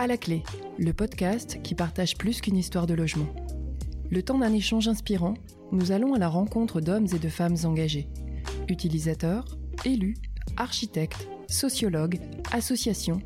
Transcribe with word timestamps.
À 0.00 0.06
la 0.06 0.16
clé, 0.16 0.42
le 0.78 0.94
podcast 0.94 1.60
qui 1.62 1.74
partage 1.74 2.16
plus 2.16 2.40
qu'une 2.40 2.56
histoire 2.56 2.86
de 2.86 2.94
logement. 2.94 3.26
Le 4.08 4.22
temps 4.22 4.38
d'un 4.38 4.54
échange 4.54 4.88
inspirant, 4.88 5.34
nous 5.72 5.92
allons 5.92 6.14
à 6.14 6.18
la 6.18 6.28
rencontre 6.28 6.80
d'hommes 6.80 7.08
et 7.14 7.18
de 7.18 7.28
femmes 7.28 7.58
engagés. 7.64 8.08
Utilisateurs, 8.70 9.44
élus, 9.84 10.16
architectes, 10.56 11.28
sociologues, 11.48 12.18
associations. 12.50 13.20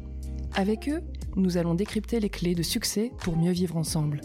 Avec 0.56 0.88
eux, 0.88 1.04
nous 1.36 1.58
allons 1.58 1.74
décrypter 1.74 2.18
les 2.18 2.28
clés 2.28 2.56
de 2.56 2.64
succès 2.64 3.12
pour 3.20 3.36
mieux 3.36 3.52
vivre 3.52 3.76
ensemble. 3.76 4.20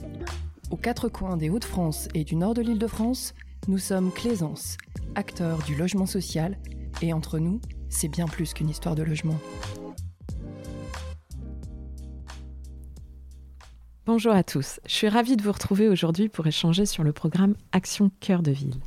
Aux 0.72 0.78
quatre 0.78 1.08
coins 1.08 1.38
des 1.38 1.52
Hauts-de-France 1.52 2.08
et 2.16 2.24
du 2.24 2.36
nord 2.36 2.56
de 2.56 2.64
l'Île-de-France, 2.64 3.36
nous 3.68 3.78
sommes 3.78 4.12
Claisance, 4.12 4.78
acteurs 5.14 5.60
du 5.68 5.76
logement 5.76 6.08
social, 6.08 6.58
et 7.04 7.14
entre 7.14 7.38
nous, 7.38 7.62
c'est 7.90 8.08
bien 8.08 8.26
plus 8.26 8.56
qu'une 8.56 8.70
histoire 8.70 8.96
de 8.96 9.04
logement. 9.04 9.38
Bonjour 14.12 14.34
à 14.34 14.42
tous, 14.42 14.80
je 14.88 14.92
suis 14.92 15.08
ravie 15.08 15.38
de 15.38 15.44
vous 15.44 15.52
retrouver 15.52 15.88
aujourd'hui 15.88 16.30
pour 16.30 16.48
échanger 16.48 16.88
sur 16.88 17.04
le 17.04 17.14
programme 17.14 17.54
Action 17.74 18.10
Cœur 18.22 18.42
de 18.42 18.50
Ville. 18.50 18.80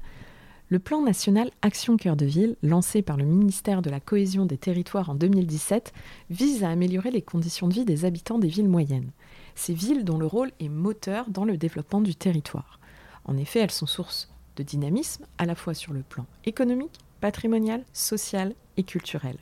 Le 0.68 0.80
plan 0.80 1.00
national 1.00 1.52
Action 1.62 1.96
Cœur 1.96 2.16
de 2.16 2.26
Ville, 2.26 2.56
lancé 2.64 3.02
par 3.02 3.16
le 3.16 3.24
ministère 3.24 3.82
de 3.82 3.90
la 3.90 4.00
Cohésion 4.00 4.46
des 4.46 4.58
Territoires 4.58 5.10
en 5.10 5.14
2017, 5.14 5.92
vise 6.30 6.64
à 6.64 6.70
améliorer 6.70 7.12
les 7.12 7.22
conditions 7.22 7.68
de 7.68 7.74
vie 7.74 7.84
des 7.84 8.04
habitants 8.04 8.40
des 8.40 8.48
villes 8.48 8.68
moyennes. 8.68 9.12
Ces 9.54 9.74
villes 9.74 10.04
dont 10.04 10.18
le 10.18 10.26
rôle 10.26 10.50
est 10.58 10.68
moteur 10.68 11.30
dans 11.30 11.44
le 11.44 11.56
développement 11.56 12.00
du 12.00 12.16
territoire. 12.16 12.80
En 13.24 13.36
effet, 13.36 13.60
elles 13.60 13.70
sont 13.70 13.86
source 13.86 14.28
de 14.56 14.64
dynamisme 14.64 15.24
à 15.38 15.46
la 15.46 15.54
fois 15.54 15.74
sur 15.74 15.92
le 15.92 16.02
plan 16.02 16.26
économique, 16.46 16.98
patrimonial, 17.20 17.84
social 17.92 18.56
et 18.76 18.82
culturel. 18.82 19.36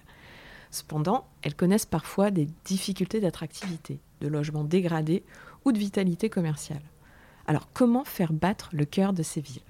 Cependant, 0.70 1.27
elles 1.41 1.56
connaissent 1.56 1.87
parfois 1.87 2.31
des 2.31 2.48
difficultés 2.67 3.20
d'attractivité, 3.20 3.98
de 4.20 4.28
logements 4.28 4.62
dégradés 4.62 5.25
ou 5.64 5.72
de 5.72 5.78
vitalité 5.78 6.28
commerciale. 6.30 6.83
Alors 7.47 7.69
comment 7.72 8.05
faire 8.05 8.33
battre 8.33 8.70
le 8.72 8.84
cœur 8.84 9.12
de 9.12 9.22
ces 9.22 9.41
villes? 9.41 9.62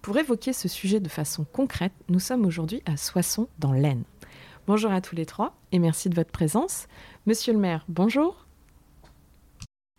Pour 0.00 0.18
évoquer 0.18 0.52
ce 0.52 0.66
sujet 0.68 0.98
de 0.98 1.08
façon 1.08 1.44
concrète, 1.52 1.92
nous 2.08 2.18
sommes 2.18 2.44
aujourd'hui 2.44 2.82
à 2.86 2.96
Soissons 2.96 3.48
dans 3.58 3.72
l'Aisne. 3.72 4.02
Bonjour 4.66 4.90
à 4.90 5.00
tous 5.00 5.14
les 5.14 5.26
trois 5.26 5.54
et 5.72 5.78
merci 5.78 6.08
de 6.08 6.14
votre 6.14 6.30
présence. 6.30 6.86
Monsieur 7.26 7.52
le 7.52 7.58
maire, 7.58 7.84
bonjour. 7.88 8.46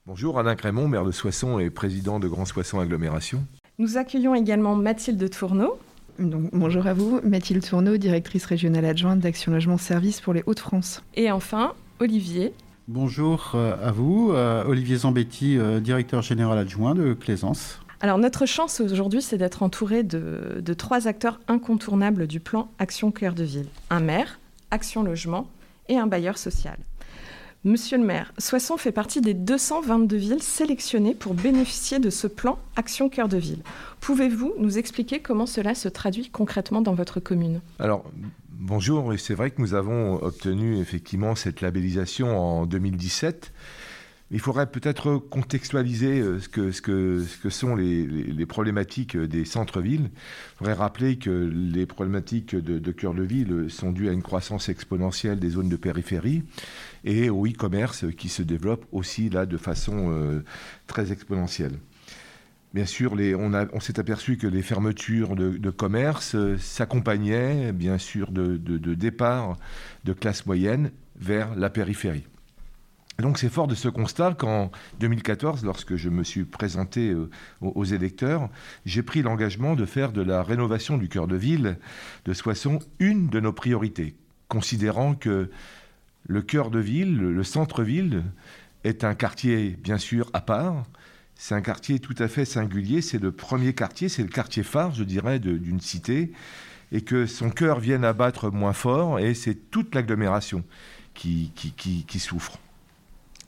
Bonjour, 0.05 0.38
Alain 0.39 0.55
Crémont, 0.55 0.88
maire 0.88 1.05
de 1.05 1.11
Soissons 1.11 1.59
et 1.59 1.69
président 1.69 2.19
de 2.19 2.27
Grand 2.27 2.45
Soissons 2.45 2.80
Agglomération. 2.80 3.45
Nous 3.77 3.97
accueillons 3.97 4.35
également 4.35 4.75
Mathilde 4.75 5.30
Tourneau. 5.30 5.77
Donc, 6.19 6.49
bonjour 6.52 6.85
à 6.85 6.93
vous, 6.93 7.21
Mathilde 7.23 7.65
Tourneau, 7.65 7.97
directrice 7.97 8.45
régionale 8.45 8.85
adjointe 8.85 9.19
d'Action 9.19 9.52
Logement 9.52 9.77
Service 9.77 10.21
pour 10.21 10.33
les 10.33 10.43
Hauts-de-France. 10.45 11.02
Et 11.15 11.31
enfin, 11.31 11.73
Olivier, 11.99 12.53
Bonjour 12.89 13.53
euh, 13.56 13.78
à 13.81 13.92
vous, 13.92 14.34
euh, 14.34 14.66
Olivier 14.66 14.98
Zambetti, 14.98 15.58
euh, 15.58 15.80
directeur 15.80 16.22
général 16.22 16.58
adjoint 16.58 16.94
de 16.94 17.14
Claisance. 17.14 17.80
Alors 18.02 18.17
notre 18.17 18.45
chance 18.45 18.81
aujourd'hui, 18.81 19.22
c'est 19.22 19.38
d'être 19.38 19.64
entouré 19.64 20.03
de, 20.03 20.73
trois 20.78 21.08
acteurs 21.08 21.39
incontournables 21.48 22.28
du 22.28 22.42
plan 22.42 22.70
Action 22.80 23.11
Cœur 23.11 23.36
de 23.36 23.45
Ville. 23.45 23.67
Un 23.89 24.02
maire, 24.02 24.38
Action 24.70 25.02
Logement 25.02 25.48
et 25.88 25.98
un 25.98 26.08
bailleur 26.08 26.38
social. 26.38 26.78
Monsieur 27.66 27.97
le 27.97 28.03
maire, 28.03 28.33
Soissons 28.39 28.75
fait 28.75 28.92
partie 28.92 29.22
des 29.22 29.33
222 29.33 30.17
villes 30.17 30.44
sélectionnées 30.44 31.16
pour 31.16 31.33
bénéficier 31.33 31.97
de 31.97 32.09
ce 32.09 32.28
plan 32.28 32.59
Action 32.75 33.08
Cœur 33.08 33.30
de 33.30 33.38
Ville. 33.38 33.64
Pouvez-vous 34.02 34.53
nous 34.58 34.78
expliquer 34.78 35.22
comment 35.22 35.45
cela 35.45 35.73
se 35.73 35.88
traduit 35.88 36.30
concrètement 36.30 36.81
dans 36.81 36.94
votre 36.94 37.22
commune? 37.22 37.61
Alors, 37.80 38.03
bonjour, 38.52 39.14
c'est 39.17 39.33
vrai 39.33 39.50
que 39.50 39.61
nous 39.61 39.75
avons 39.75 40.22
obtenu 40.22 40.78
effectivement 40.78 41.36
cette 41.36 41.61
labellisation 41.61 42.38
en 42.38 42.66
2017. 42.66 43.53
Il 44.34 44.39
faudrait 44.39 44.66
peut-être 44.66 45.17
contextualiser 45.17 46.20
euh, 46.20 46.39
ce 46.39 46.50
que, 46.81 47.50
sont 47.52 47.76
les, 47.76 48.45
problématiques 48.48 49.16
des 49.16 49.45
centres-villes. 49.45 50.10
Il 50.11 50.58
faudrait 50.58 50.73
rappeler 50.73 51.17
que 51.17 51.30
les 51.30 51.86
problématiques 51.86 52.55
de, 52.55 52.92
cœur 52.92 53.14
de 53.14 53.22
ville 53.22 53.67
sont 53.70 53.92
dues 53.92 54.10
à 54.10 54.11
une 54.11 54.23
croissance 54.23 54.70
exponentielle 54.70 55.39
des 55.39 55.52
zones 55.52 55.70
de 55.70 55.76
périphérie 55.76 56.42
et 57.05 57.30
au 57.30 57.45
e-commerce 57.45 58.05
qui 58.17 58.27
se 58.27 58.42
développe 58.42 58.88
aussi 58.92 59.30
là 59.30 59.45
de 59.45 59.58
façon 59.58 60.11
euh, 60.11 60.43
très 60.88 61.11
exponentielle. 61.11 61.77
Bien 62.73 62.88
sûr, 62.88 63.14
on, 63.14 63.80
s'est 63.80 63.99
aperçu 63.99 64.38
que 64.38 64.48
les 64.48 64.64
fermetures 64.64 65.36
de, 65.36 65.70
commerce 65.70 66.33
euh, 66.33 66.58
s'accompagnaient 66.58 67.72
bien 67.72 67.99
sûr 67.99 68.32
de, 68.32 68.58
de, 68.58 68.80
de 68.80 68.95
départ 68.95 69.58
de 70.05 70.14
classe 70.14 70.48
moyenne 70.48 70.89
vers 71.20 71.55
la 71.55 71.70
périphérie. 71.70 72.26
Donc 73.19 73.37
c'est 73.37 73.49
fort 73.49 73.67
de 73.67 73.75
ce 73.75 73.89
constat 73.89 74.33
qu'en 74.33 74.71
2014, 74.99 75.63
lorsque 75.63 75.95
je 75.95 76.09
me 76.09 76.23
suis 76.23 76.45
présenté 76.45 77.11
euh, 77.11 77.29
aux 77.61 77.85
électeurs, 77.85 78.49
j'ai 78.85 79.03
pris 79.03 79.21
l'engagement 79.21 79.75
de 79.75 79.85
faire 79.85 80.11
de 80.11 80.21
la 80.21 80.41
rénovation 80.41 80.97
du 80.97 81.09
cœur 81.09 81.27
de 81.27 81.35
ville 81.35 81.77
de 82.25 82.33
Soissons 82.33 82.79
une 82.99 83.29
de 83.29 83.39
nos 83.39 83.53
priorités, 83.53 84.15
considérant 84.47 85.13
que 85.13 85.51
le 86.25 86.41
cœur 86.41 86.71
de 86.71 86.79
ville, 86.79 87.17
le 87.17 87.43
centre-ville, 87.43 88.23
est 88.83 89.03
un 89.03 89.15
quartier 89.15 89.77
bien 89.81 89.97
sûr 89.97 90.30
à 90.33 90.41
part. 90.41 90.83
C'est 91.35 91.55
un 91.55 91.61
quartier 91.61 91.99
tout 91.99 92.15
à 92.19 92.27
fait 92.27 92.45
singulier. 92.45 93.01
C'est 93.01 93.21
le 93.21 93.31
premier 93.31 93.73
quartier, 93.73 94.09
c'est 94.09 94.23
le 94.23 94.30
quartier 94.30 94.63
phare, 94.63 94.91
je 94.91 95.03
dirais, 95.03 95.39
d'une 95.39 95.81
cité, 95.81 96.31
et 96.91 97.01
que 97.01 97.25
son 97.25 97.49
cœur 97.49 97.80
vienne 97.80 98.05
à 98.05 98.13
battre 98.13 98.49
moins 98.49 98.73
fort, 98.73 99.19
et 99.19 99.33
c'est 99.33 99.69
toute 99.71 99.95
l'agglomération 99.95 100.63
qui, 101.13 101.51
souffre. 102.19 102.59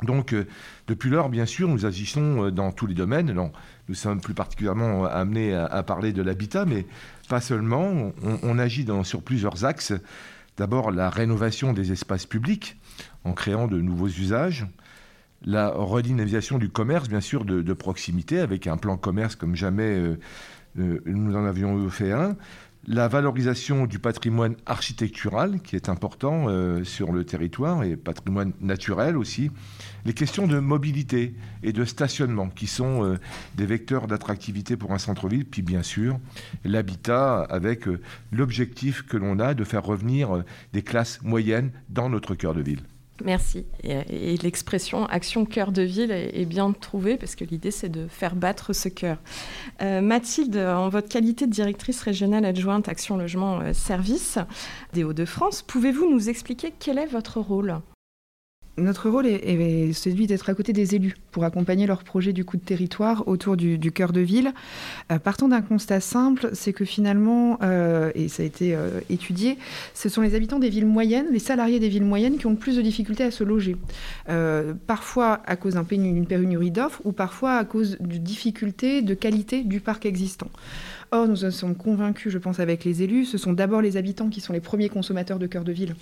Donc, 0.04 0.34
euh, 0.34 0.46
depuis 0.88 1.10
lors, 1.10 1.30
bien 1.30 1.46
sûr, 1.46 1.68
nous 1.68 1.86
agissons 1.86 2.50
dans 2.50 2.72
tous 2.72 2.86
les 2.86 2.94
domaines. 2.94 3.34
Nous 3.88 3.96
sommes 3.96 4.20
plus 4.20 4.34
particulièrement 4.34 5.06
amenés 5.06 5.54
à, 5.56 5.84
parler 5.84 6.12
de 6.14 6.22
l'habitat, 6.22 6.66
mais 6.66 6.86
pas 7.30 7.42
seulement. 7.42 8.12
On, 8.44 8.60
agit 8.60 8.86
sur 9.04 9.22
plusieurs 9.22 9.66
axes. 9.66 9.94
D'abord, 10.58 10.92
la 10.92 11.10
rénovation 11.10 11.74
des 11.74 11.92
espaces 11.92 12.26
publics 12.26 12.78
en 13.24 13.34
créant 13.34 13.68
de 13.68 13.82
nouveaux 13.82 14.08
usages. 14.08 14.66
La 15.44 15.70
redynamisation 15.70 16.58
du 16.58 16.70
commerce, 16.70 17.10
bien 17.10 17.22
sûr, 17.22 17.46
de, 17.46 17.74
proximité, 17.74 18.40
avec 18.40 18.68
un 18.68 18.78
plan 18.78 18.98
commerce 18.98 19.36
comme 19.36 19.56
jamais 19.56 19.84
euh, 19.84 20.20
euh, 20.80 21.00
nous 21.06 21.36
en 21.36 21.46
avions 21.46 21.90
fait 21.90 22.12
un 22.12 22.36
la 22.88 23.08
valorisation 23.08 23.88
du 23.88 24.00
patrimoine 24.00 24.56
architectural, 24.66 25.60
qui 25.62 25.76
est 25.76 25.90
important 25.90 26.46
euh, 26.48 26.84
sur 26.84 27.12
le 27.12 27.24
territoire, 27.24 27.84
et 27.84 27.96
patrimoine 27.96 28.54
naturel 28.62 29.18
aussi, 29.18 29.50
les 30.06 30.14
questions 30.14 30.48
de 30.48 30.60
mobilité 30.60 31.36
et 31.64 31.74
de 31.74 31.84
stationnement, 31.84 32.50
qui 32.50 32.68
sont 32.68 33.04
euh, 33.04 33.18
des 33.56 33.66
vecteurs 33.66 34.08
d'attractivité 34.08 34.78
pour 34.78 34.92
un 34.92 35.00
centre-ville, 35.00 35.46
puis 35.46 35.62
bien 35.62 35.84
sûr 35.84 36.20
l'habitat, 36.64 37.42
avec 37.42 37.88
euh, 37.88 38.02
l'objectif 38.32 39.04
que 39.04 39.18
l'on 39.18 39.40
a 39.40 39.54
de 39.54 39.64
faire 39.64 39.84
revenir 39.84 40.44
des 40.74 40.84
classes 40.84 41.20
moyennes 41.24 41.72
dans 41.90 42.10
notre 42.10 42.36
cœur 42.36 42.54
de 42.54 42.62
ville. 42.62 42.82
Merci. 43.24 43.66
Et, 43.84 44.34
et 44.34 44.38
l'expression 44.38 45.06
action 45.06 45.46
cœur 45.46 45.72
de 45.72 45.82
ville 45.82 46.12
est, 46.12 46.32
est 46.38 46.46
bien 46.46 46.72
trouvée 46.74 47.16
parce 47.16 47.36
que 47.36 47.46
l'idée 47.46 47.72
c'est 47.72 47.90
de 47.90 48.08
faire 48.08 48.36
battre 48.36 48.74
ce 48.74 48.90
cœur. 48.90 49.18
Euh, 49.82 50.02
Mathilde, 50.02 50.58
en 50.58 50.90
votre 50.90 51.08
qualité 51.08 51.48
de 51.48 51.52
directrice 51.52 52.02
régionale 52.02 52.44
adjointe 52.44 52.90
Action 52.90 53.18
Logement 53.18 53.62
euh, 53.62 53.74
Service 53.74 54.38
des 54.94 55.04
Hauts-de-France, 55.04 55.62
pouvez-vous 55.62 56.12
nous 56.12 56.30
expliquer 56.30 56.74
quel 56.78 56.98
est 56.98 57.06
votre 57.06 57.40
rôle? 57.40 57.80
Notre 58.78 59.10
rôle 59.10 59.26
est, 59.26 59.36
est 59.36 59.94
celui 59.94 60.28
d'être 60.28 60.50
à 60.50 60.54
côté 60.54 60.74
des 60.74 60.96
élus 60.96 61.16
pour 61.36 61.44
accompagner 61.44 61.86
leurs 61.86 62.06
projets 62.06 62.32
du 62.32 62.46
coup 62.46 62.56
de 62.56 62.62
territoire 62.62 63.28
autour 63.28 63.58
du, 63.58 63.78
du 63.78 63.92
cœur 63.92 64.14
de 64.14 64.22
ville. 64.22 64.54
Euh, 65.12 65.20
partant 65.20 65.50
d'un 65.50 65.62
constat 65.62 66.00
simple, 66.00 66.52
c'est 66.54 66.72
que 66.72 66.86
finalement, 66.86 67.60
euh, 67.62 68.10
et 68.16 68.30
ça 68.30 68.44
a 68.44 68.46
été 68.46 68.74
euh, 68.74 69.02
étudié, 69.10 69.58
ce 69.94 70.08
sont 70.08 70.22
les 70.22 70.34
habitants 70.34 70.60
des 70.60 70.70
villes 70.70 70.86
moyennes, 70.86 71.26
les 71.34 71.40
salariés 71.40 71.82
des 71.82 71.90
villes 71.90 72.06
moyennes 72.06 72.38
qui 72.38 72.48
ont 72.48 72.52
le 72.52 72.56
plus 72.56 72.78
de 72.78 72.82
difficultés 72.82 73.26
à 73.26 73.32
se 73.32 73.44
loger. 73.44 73.76
Euh, 74.30 74.74
parfois 74.88 75.42
à 75.46 75.58
cause 75.58 75.76
d'une 75.76 76.26
pénurie 76.26 76.72
d'offres 76.72 77.02
ou 77.04 77.12
parfois 77.12 77.58
à 77.58 77.66
cause 77.66 77.98
de 78.00 78.16
difficultés 78.16 79.02
de 79.02 79.14
qualité 79.14 79.64
du 79.64 79.82
parc 79.82 80.06
existant. 80.06 80.48
Or, 81.12 81.28
nous 81.28 81.46
en 81.46 81.52
sommes 81.52 81.76
convaincus, 81.76 82.32
je 82.32 82.38
pense, 82.40 82.60
avec 82.60 82.84
les 82.84 83.04
élus, 83.04 83.26
ce 83.26 83.38
sont 83.38 83.54
d'abord 83.54 83.82
les 83.82 83.96
habitants 83.96 84.30
qui 84.30 84.42
sont 84.42 84.54
les 84.54 84.60
premiers 84.60 84.90
consommateurs 84.90 85.38
de 85.38 85.46
cœur 85.46 85.64
de 85.64 85.72
ville, 85.72 85.96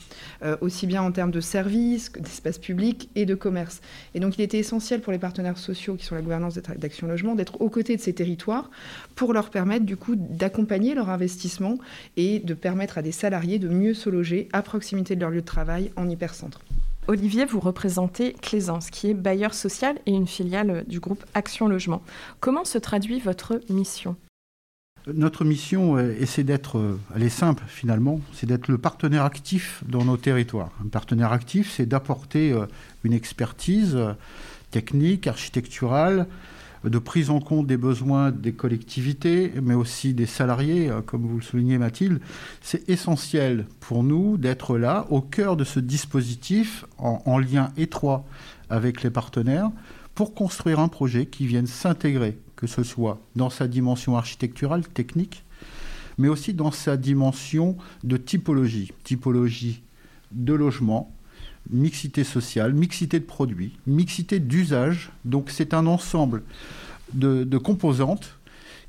aussi 0.61 0.87
bien 0.87 1.03
en 1.03 1.11
termes 1.11 1.29
de 1.29 1.41
services, 1.41 2.11
d'espace 2.13 2.57
public 2.57 3.09
et 3.15 3.25
de 3.25 3.35
commerce. 3.35 3.81
Et 4.15 4.21
donc, 4.21 4.37
il 4.37 4.41
était 4.41 4.57
essentiel 4.57 5.01
pour 5.01 5.11
les 5.11 5.19
partenaires 5.23 5.57
sociaux 5.57 5.95
qui 5.95 6.03
sont 6.05 6.15
la 6.15 6.21
gouvernance 6.21 6.55
d'Action 6.55 7.07
Logement 7.07 7.33
d'être 7.33 7.61
aux 7.61 7.69
côtés 7.69 7.95
de 7.95 8.01
ces 8.01 8.11
territoires 8.11 8.69
pour 9.15 9.31
leur 9.31 9.51
permettre, 9.51 9.85
du 9.85 9.95
coup, 9.95 10.17
d'accompagner 10.17 10.95
leur 10.95 11.09
investissement 11.09 11.77
et 12.17 12.39
de 12.39 12.53
permettre 12.53 12.97
à 12.97 13.01
des 13.01 13.13
salariés 13.13 13.57
de 13.57 13.69
mieux 13.69 13.93
se 13.93 14.09
loger 14.09 14.49
à 14.51 14.61
proximité 14.61 15.15
de 15.15 15.21
leur 15.21 15.29
lieu 15.29 15.39
de 15.39 15.45
travail 15.45 15.93
en 15.95 16.09
hypercentre. 16.09 16.59
Olivier, 17.07 17.45
vous 17.45 17.61
représentez 17.61 18.33
Claisance, 18.33 18.89
qui 18.89 19.11
est 19.11 19.13
bailleur 19.13 19.53
social 19.53 19.95
et 20.05 20.11
une 20.11 20.27
filiale 20.27 20.83
du 20.89 20.99
groupe 20.99 21.23
Action 21.33 21.69
Logement. 21.69 22.01
Comment 22.41 22.65
se 22.65 22.77
traduit 22.77 23.21
votre 23.21 23.61
mission? 23.69 24.17
Notre 25.07 25.43
mission, 25.45 25.97
c'est 26.25 26.43
d'être, 26.43 26.97
elle 27.13 27.23
est 27.23 27.29
simple 27.29 27.63
finalement, 27.67 28.19
c'est 28.33 28.45
d'être 28.45 28.69
le 28.69 28.77
partenaire 28.77 29.23
actif 29.23 29.83
dans 29.87 30.05
nos 30.05 30.15
territoires. 30.15 30.71
Un 30.83 30.87
partenaire 30.87 31.33
actif, 31.33 31.71
c'est 31.71 31.85
d'apporter 31.85 32.55
une 33.03 33.11
expertise 33.11 33.97
technique, 34.73 35.27
architecturale, 35.27 36.25
de 36.83 36.97
prise 36.97 37.29
en 37.29 37.39
compte 37.39 37.67
des 37.67 37.77
besoins 37.77 38.31
des 38.31 38.53
collectivités, 38.53 39.53
mais 39.61 39.75
aussi 39.75 40.15
des 40.15 40.25
salariés, 40.25 40.89
euh, 40.89 41.01
comme 41.01 41.25
vous 41.25 41.37
le 41.37 41.43
soulignez 41.43 41.77
Mathilde. 41.77 42.19
C'est 42.61 42.89
essentiel 42.89 43.67
pour 43.79 44.03
nous 44.03 44.37
d'être 44.37 44.77
là, 44.77 45.05
au 45.11 45.21
cœur 45.21 45.55
de 45.55 45.63
ce 45.63 45.79
dispositif, 45.79 46.85
en, 46.97 47.37
lien 47.37 47.71
étroit 47.77 48.25
avec 48.69 49.03
les 49.03 49.11
partenaires, 49.11 49.69
pour 50.15 50.33
construire 50.33 50.79
un 50.79 50.87
projet 50.87 51.27
qui 51.27 51.45
vienne 51.45 51.67
s'intégrer, 51.67 52.37
que 52.55 52.67
ce 52.67 52.83
soit 52.83 53.19
dans 53.35 53.51
sa 53.51 53.67
dimension 53.67 54.17
architecturale, 54.17 54.87
technique, 54.87 55.43
mais 56.17 56.27
aussi 56.27 56.53
dans 56.53 56.71
sa 56.71 56.97
dimension 56.97 57.77
de 58.03 58.17
typologie, 58.17 58.91
typologie 59.03 59.83
de 60.31 60.53
logement, 60.53 61.13
mixité 61.69 62.23
sociale, 62.23 62.73
mixité 62.73 63.19
de 63.19 63.25
produits, 63.25 63.77
mixité 63.87 64.39
d'usage. 64.39 65.11
Donc 65.25 65.49
c'est 65.49 65.73
un 65.73 65.87
ensemble 65.87 66.43
de, 67.13 67.57
composantes 67.57 68.37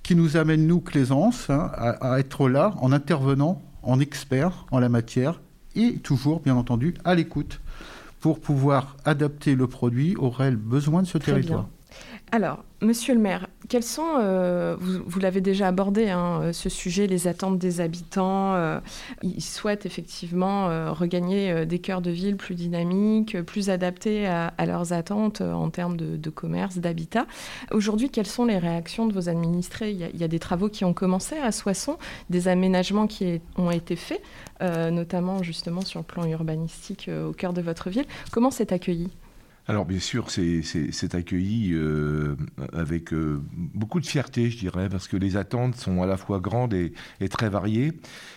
qui 0.02 0.14
nous 0.14 0.36
amènent, 0.36 0.66
nous, 0.66 0.80
Claisance, 0.80 1.50
hein, 1.50 1.70
à, 1.74 2.18
être 2.18 2.48
là 2.48 2.74
en 2.80 2.92
intervenant 2.92 3.62
en 3.82 4.00
expert 4.00 4.66
en 4.70 4.78
la 4.78 4.88
matière 4.88 5.40
et 5.74 5.98
toujours, 5.98 6.40
bien 6.40 6.56
entendu, 6.56 6.94
à 7.04 7.14
l'écoute 7.14 7.60
pour 8.20 8.40
pouvoir 8.40 8.96
adapter 9.04 9.54
le 9.54 9.66
produit 9.66 10.16
aux 10.16 10.30
réels 10.30 10.56
besoins 10.56 11.02
de 11.02 11.06
ce 11.06 11.18
territoire. 11.18 11.68
Alors, 12.32 12.64
monsieur 12.80 13.14
le 13.14 13.20
maire, 13.20 13.48
quels 13.68 13.82
sont, 13.82 14.16
euh, 14.18 14.76
vous, 14.78 15.20
l'avez 15.20 15.40
déjà 15.40 15.68
abordé, 15.68 16.10
hein, 16.10 16.40
euh, 16.42 16.52
ce 16.52 16.68
sujet, 16.68 17.06
les 17.06 17.28
attentes 17.28 17.58
des 17.58 17.80
habitants 17.80 18.54
euh, 18.54 18.80
Ils 19.22 19.42
souhaitent 19.42 19.86
effectivement 19.86 20.44
regagner 20.92 21.66
des 21.66 21.78
cœurs 21.78 22.00
de 22.00 22.10
ville 22.10 22.36
plus 22.36 22.54
dynamiques, 22.54 23.40
plus 23.42 23.70
adaptés 23.70 24.26
à, 24.26 24.52
leurs 24.66 24.92
attentes 24.92 25.40
en 25.40 25.70
termes 25.70 25.96
de, 25.96 26.30
commerce, 26.30 26.78
d'habitat. 26.78 27.26
Aujourd'hui, 27.70 28.10
quelles 28.10 28.26
sont 28.26 28.44
les 28.44 28.58
réactions 28.58 29.06
de 29.06 29.12
vos 29.12 29.28
administrés? 29.28 29.90
Il 29.90 30.20
y, 30.20 30.24
a, 30.24 30.28
des 30.28 30.38
travaux 30.38 30.68
qui 30.68 30.84
ont 30.84 30.94
commencé 30.94 31.36
à 31.36 31.52
Soissons, 31.52 31.98
des 32.30 32.48
aménagements 32.48 33.06
qui 33.06 33.40
ont 33.56 33.70
été 33.70 33.96
faits, 33.96 34.22
notamment 34.60 35.42
justement 35.42 35.82
sur 35.82 36.00
le 36.00 36.04
plan 36.04 36.26
urbanistique 36.26 37.10
au 37.10 37.32
cœur 37.32 37.52
de 37.52 37.62
votre 37.62 37.90
ville. 37.90 38.06
Comment 38.30 38.50
c'est 38.50 38.72
accueilli? 38.72 39.10
Alors 39.66 39.86
bien 39.86 39.98
sûr, 39.98 40.30
c'est 40.30 41.14
accueilli 41.14 41.72
euh, 41.72 42.36
avec 42.74 43.14
euh, 43.14 43.42
beaucoup 43.52 43.98
de 43.98 44.04
fierté, 44.04 44.50
je 44.50 44.58
dirais, 44.58 44.90
parce 44.90 45.08
que 45.08 45.16
les 45.16 45.38
attentes 45.38 45.76
sont 45.76 46.02
à 46.02 46.06
la 46.06 46.18
fois 46.18 46.38
grandes 46.38 46.74
et, 46.74 46.92
très 47.30 47.48
variées. 47.48 47.92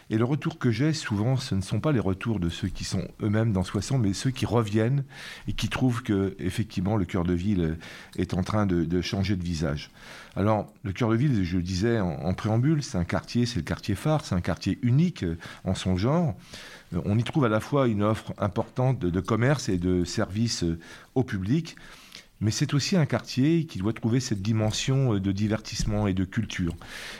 Et 0.10 0.18
le 0.18 0.24
retour 0.24 0.58
que 0.58 0.72
j'ai 0.72 0.94
souvent, 0.94 1.36
ce 1.36 1.54
ne 1.54 1.60
sont 1.60 1.82
pas 1.82 1.92
les 1.92 2.00
retours 2.00 2.40
de 2.40 2.48
ceux 2.48 2.70
qui 2.70 2.86
sont 2.86 3.06
eux-mêmes 3.22 3.52
dans 3.52 3.66
60, 3.66 4.02
mais 4.02 4.14
ceux 4.14 4.32
qui 4.32 4.46
reviennent 4.46 5.04
et 5.50 5.54
qui 5.54 5.68
trouvent 5.68 6.02
que 6.02 6.34
effectivement 6.40 6.96
le 6.96 7.04
cœur 7.04 7.26
de 7.26 7.34
ville 7.34 7.78
est 8.16 8.34
en 8.34 8.42
train 8.42 8.66
de, 8.66 9.02
changer 9.02 9.36
de 9.36 9.44
visage. 9.44 9.92
Alors 10.38 10.72
le 10.84 10.94
cœur 10.94 11.10
de 11.10 11.18
ville, 11.18 11.44
je 11.44 11.58
le 11.58 11.64
disais 11.64 12.00
en, 12.00 12.10
en 12.10 12.34
préambule, 12.36 12.82
c'est 12.84 12.98
un 12.98 13.04
quartier, 13.04 13.46
c'est 13.46 13.58
le 13.58 13.64
quartier 13.64 13.96
phare, 13.96 14.24
c'est 14.24 14.36
un 14.36 14.42
quartier 14.42 14.80
unique 14.82 15.26
en 15.66 15.76
son 15.76 15.98
genre. 15.98 16.38
Euh, 16.94 17.02
on 17.06 17.18
y 17.18 17.24
trouve 17.24 17.46
à 17.46 17.50
la 17.50 17.60
fois 17.60 17.88
une 17.88 18.04
offre 18.04 18.34
importante 18.38 19.00
de, 19.00 19.20
commerce 19.20 19.70
et 19.70 19.78
de 19.78 20.04
services 20.04 20.64
euh, 20.64 20.80
au 21.16 21.24
public, 21.24 21.76
mais 22.40 22.52
c'est 22.52 22.74
aussi 22.74 22.96
un 22.96 23.06
quartier 23.06 23.66
qui 23.66 23.80
doit 23.80 23.94
trouver 23.94 24.20
cette 24.20 24.42
dimension 24.42 25.16
euh, 25.16 25.20
de 25.20 25.32
divertissement 25.32 26.08
et 26.08 26.14
de 26.14 26.26
culture. 26.26 26.76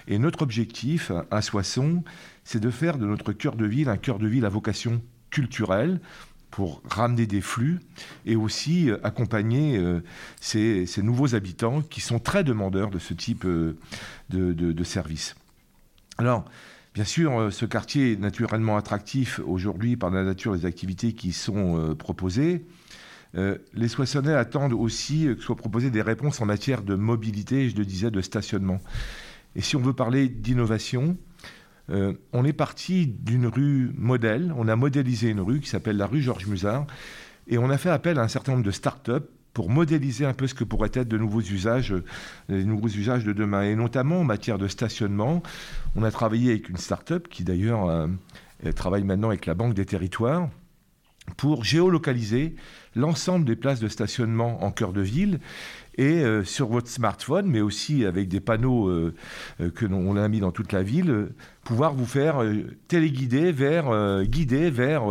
Et 0.08 0.20
notre 0.20 0.42
objectif 0.42 1.12
à 1.32 1.42
Soissons, 1.42 2.04
c'est 2.44 2.60
de 2.60 2.70
faire 2.70 2.98
de 2.98 3.06
notre 3.06 3.34
cœur 3.34 3.56
de 3.56 3.66
ville 3.66 3.90
un 3.90 3.98
cœur 3.98 4.20
de 4.20 4.28
ville 4.28 4.46
à 4.46 4.50
vocation 4.50 5.02
culturelle 5.30 6.00
pour 6.50 6.82
ramener 6.90 7.28
des 7.28 7.42
flux 7.42 7.80
et 8.26 8.38
aussi 8.38 8.90
accompagner 9.04 9.80
ces, 10.40 10.88
nouveaux 11.04 11.36
habitants 11.36 11.82
qui 11.82 12.00
sont 12.00 12.20
très 12.20 12.46
demandeurs 12.46 12.90
de 12.90 13.00
ce 13.00 13.14
type 13.14 13.46
de, 13.46 13.76
de 14.30 14.84
services. 14.86 15.36
Alors, 16.18 16.46
Bien 16.98 17.06
sûr, 17.06 17.40
euh, 17.40 17.52
ce 17.52 17.68
quartier 17.68 18.14
est 18.14 18.20
naturellement 18.20 18.76
attractif 18.76 19.40
aujourd'hui 19.46 19.96
par 19.96 20.10
la 20.10 20.24
nature 20.24 20.58
des 20.58 20.66
activités 20.66 21.14
qui 21.14 21.32
sont 21.32 21.78
euh, 21.78 21.94
proposées. 21.94 22.66
Euh, 23.36 23.60
les 23.76 23.88
Soissonnais 23.88 24.34
attendent 24.34 24.74
aussi 24.74 25.26
que 25.26 25.40
soient 25.40 25.56
proposées 25.56 25.92
des 25.92 26.02
réponses 26.02 26.42
en 26.42 26.48
matière 26.48 26.82
de 26.82 26.96
mobilité, 26.96 27.70
je 27.70 27.76
le 27.76 27.86
disais, 27.86 28.10
de 28.10 28.20
stationnement. 28.20 28.80
Et 29.56 29.62
si 29.62 29.76
on 29.76 29.80
veut 29.80 29.94
parler 29.94 30.28
d'innovation, 30.28 31.18
on 31.88 32.44
est 32.44 32.54
parti 32.54 33.06
d'une 33.06 33.46
rue 33.46 33.92
modèle, 33.96 34.52
on 34.58 34.68
a 34.68 34.76
modélisé 34.76 35.30
une 35.30 35.42
rue 35.42 35.60
qui 35.60 35.70
s'appelle 35.70 35.98
la 35.98 36.08
rue 36.08 36.24
Georges 36.24 36.48
Musard, 36.48 36.88
et 37.48 37.60
on 37.60 37.70
a 37.70 37.78
fait 37.78 37.92
appel 37.92 38.18
à 38.18 38.24
un 38.24 38.28
certain 38.28 38.54
nombre 38.54 38.66
de 38.66 38.72
start-up 38.72 39.30
pour 39.58 39.72
modéliser 39.72 40.24
un 40.24 40.36
peu 40.36 40.46
ce 40.46 40.54
que 40.54 40.64
pourraient 40.64 40.92
être 40.94 41.08
de 41.08 41.18
nouveaux 41.18 41.42
usages, 41.42 41.92
euh, 41.92 42.04
les 42.48 42.64
nouveaux 42.64 42.90
usages 42.90 43.24
de 43.24 43.34
demain. 43.34 43.64
Et 43.64 43.76
notamment 43.76 44.20
en 44.20 44.24
matière 44.24 44.60
de 44.60 44.68
stationnement, 44.68 45.42
on 45.96 46.04
a 46.04 46.12
travaillé 46.12 46.52
avec 46.52 46.70
une 46.70 46.78
start-up 46.78 47.28
qui 47.28 47.44
d'ailleurs 47.44 47.90
euh, 47.90 48.08
travaille 48.76 49.04
maintenant 49.04 49.30
avec 49.30 49.48
la 49.48 49.56
Banque 49.56 49.74
des 49.74 49.86
Territoires 49.86 50.48
pour 51.38 51.64
géolocaliser 51.64 52.56
l'ensemble 52.96 53.46
des 53.46 53.56
places 53.56 53.80
de 53.80 53.88
stationnement 53.88 54.64
en 54.64 54.70
cœur 54.70 54.94
de 54.94 55.02
ville 55.02 55.40
et 55.98 56.22
euh, 56.22 56.44
sur 56.44 56.68
votre 56.68 56.88
smartphone, 56.88 57.48
mais 57.48 57.62
aussi 57.62 58.06
avec 58.06 58.28
des 58.28 58.40
panneaux 58.40 59.12
que 59.74 59.86
l'on 59.88 60.18
a 60.18 60.28
mis 60.28 60.40
dans 60.40 60.52
toute 60.52 60.72
la 60.72 60.84
ville, 60.84 61.30
pouvoir 61.64 61.96
vous 61.96 62.06
faire 62.06 62.44
téléguider 62.88 63.52
vers, 63.52 64.22
guider 64.24 64.70
vers 64.70 65.06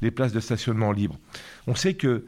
les 0.00 0.10
places 0.10 0.32
de 0.32 0.40
stationnement 0.40 0.90
libres. 0.90 1.20
On 1.68 1.76
sait 1.76 1.94
que 1.94 2.24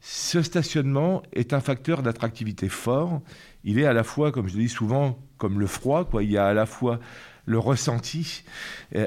ce 0.00 0.42
stationnement 0.42 1.22
est 1.32 1.52
un 1.52 1.60
facteur 1.60 2.02
d'attractivité 2.02 2.68
fort. 2.68 3.20
Il 3.64 3.78
est 3.78 3.86
à 3.86 3.92
la 3.92 4.04
fois, 4.04 4.32
comme 4.32 4.48
je 4.48 4.56
le 4.56 4.62
dis 4.62 4.68
souvent, 4.68 5.18
comme 5.38 5.58
le 5.58 5.66
froid. 5.66 6.08
Il 6.20 6.30
y 6.30 6.38
a 6.38 6.46
à 6.46 6.54
la 6.54 6.66
fois 6.66 7.00
le 7.48 7.58
ressenti, 7.58 8.44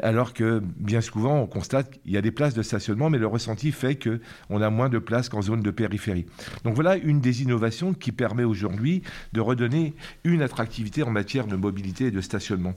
alors 0.02 0.34
que 0.34 0.64
bien 0.78 1.00
souvent 1.00 1.42
on 1.42 1.46
constate 1.46 1.92
qu'il 1.92 2.12
y 2.12 2.18
a 2.18 2.22
des 2.22 2.32
places 2.32 2.56
de 2.56 2.64
stationnement, 2.64 3.12
mais 3.12 3.20
le 3.20 3.28
ressenti 3.28 3.72
fait 3.72 3.96
qu'on 3.96 4.62
a 4.62 4.70
moins 4.72 4.90
de 4.90 4.98
places 4.98 5.30
qu'en 5.30 5.44
zone 5.44 5.62
de 5.62 5.70
périphérie. 5.70 6.26
Donc 6.64 6.74
voilà 6.74 6.96
une 6.96 7.22
des 7.22 7.44
innovations 7.44 7.94
qui 7.94 8.12
permet 8.12 8.44
aujourd'hui 8.44 9.04
de 9.34 9.42
redonner 9.42 9.94
une 10.24 10.42
attractivité 10.42 11.04
en 11.04 11.12
matière 11.12 11.46
de 11.46 11.56
mobilité 11.56 12.06
et 12.06 12.12
de 12.12 12.20
stationnement. 12.20 12.74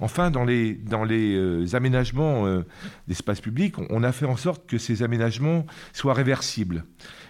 Enfin, 0.00 0.30
dans 0.30 0.44
les, 0.44 0.78
euh, 0.92 1.66
aménagements 1.72 2.46
euh, 2.46 2.62
d'espace 3.08 3.40
public, 3.40 3.76
on 3.90 4.04
a 4.04 4.12
fait 4.12 4.26
en 4.26 4.36
sorte 4.36 4.66
que 4.68 4.78
ces 4.78 5.02
aménagements 5.02 5.66
soient 5.92 6.14
réversibles 6.14 6.84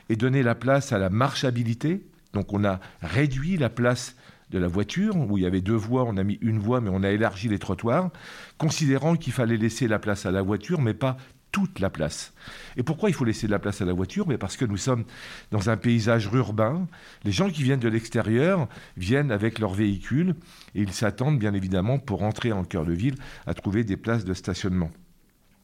et 0.08 0.16
donner 0.16 0.42
la 0.42 0.54
place 0.54 0.92
à 0.92 0.98
la 0.98 1.10
marchabilité. 1.10 2.06
Donc 2.32 2.52
on 2.52 2.64
a 2.64 2.80
réduit 3.02 3.56
la 3.56 3.70
place 3.70 4.16
de 4.50 4.58
la 4.58 4.68
voiture, 4.68 5.16
où 5.16 5.36
il 5.36 5.44
y 5.44 5.46
avait 5.46 5.60
deux 5.60 5.74
voies, 5.74 6.04
on 6.04 6.16
a 6.16 6.24
mis 6.24 6.38
une 6.40 6.58
voie, 6.58 6.80
mais 6.80 6.90
on 6.90 7.02
a 7.02 7.10
élargi 7.10 7.48
les 7.48 7.58
trottoirs, 7.58 8.10
considérant 8.56 9.16
qu'il 9.16 9.32
fallait 9.32 9.58
laisser 9.58 9.88
la 9.88 9.98
place 9.98 10.24
à 10.24 10.30
la 10.30 10.42
voiture, 10.42 10.80
mais 10.80 10.94
pas 10.94 11.18
toute 11.52 11.80
la 11.80 11.90
place. 11.90 12.34
Et 12.76 12.82
pourquoi 12.82 13.08
il 13.08 13.14
faut 13.14 13.24
laisser 13.24 13.46
de 13.46 13.52
la 13.52 13.58
place 13.58 13.80
à 13.80 13.84
la 13.84 13.92
voiture? 13.92 14.28
Mais 14.28 14.38
Parce 14.38 14.56
que 14.56 14.64
nous 14.64 14.76
sommes 14.76 15.04
dans 15.50 15.70
un 15.70 15.76
paysage 15.76 16.28
urbain. 16.32 16.86
Les 17.24 17.32
gens 17.32 17.50
qui 17.50 17.62
viennent 17.62 17.80
de 17.80 17.88
l'extérieur 17.88 18.68
viennent 18.96 19.30
avec 19.30 19.58
leur 19.58 19.72
véhicule 19.72 20.34
et 20.74 20.82
ils 20.82 20.92
s'attendent 20.92 21.38
bien 21.38 21.54
évidemment 21.54 21.98
pour 21.98 22.20
rentrer 22.20 22.52
en 22.52 22.64
cœur 22.64 22.84
de 22.84 22.92
ville 22.92 23.16
à 23.46 23.54
trouver 23.54 23.84
des 23.84 23.96
places 23.96 24.24
de 24.24 24.34
stationnement. 24.34 24.90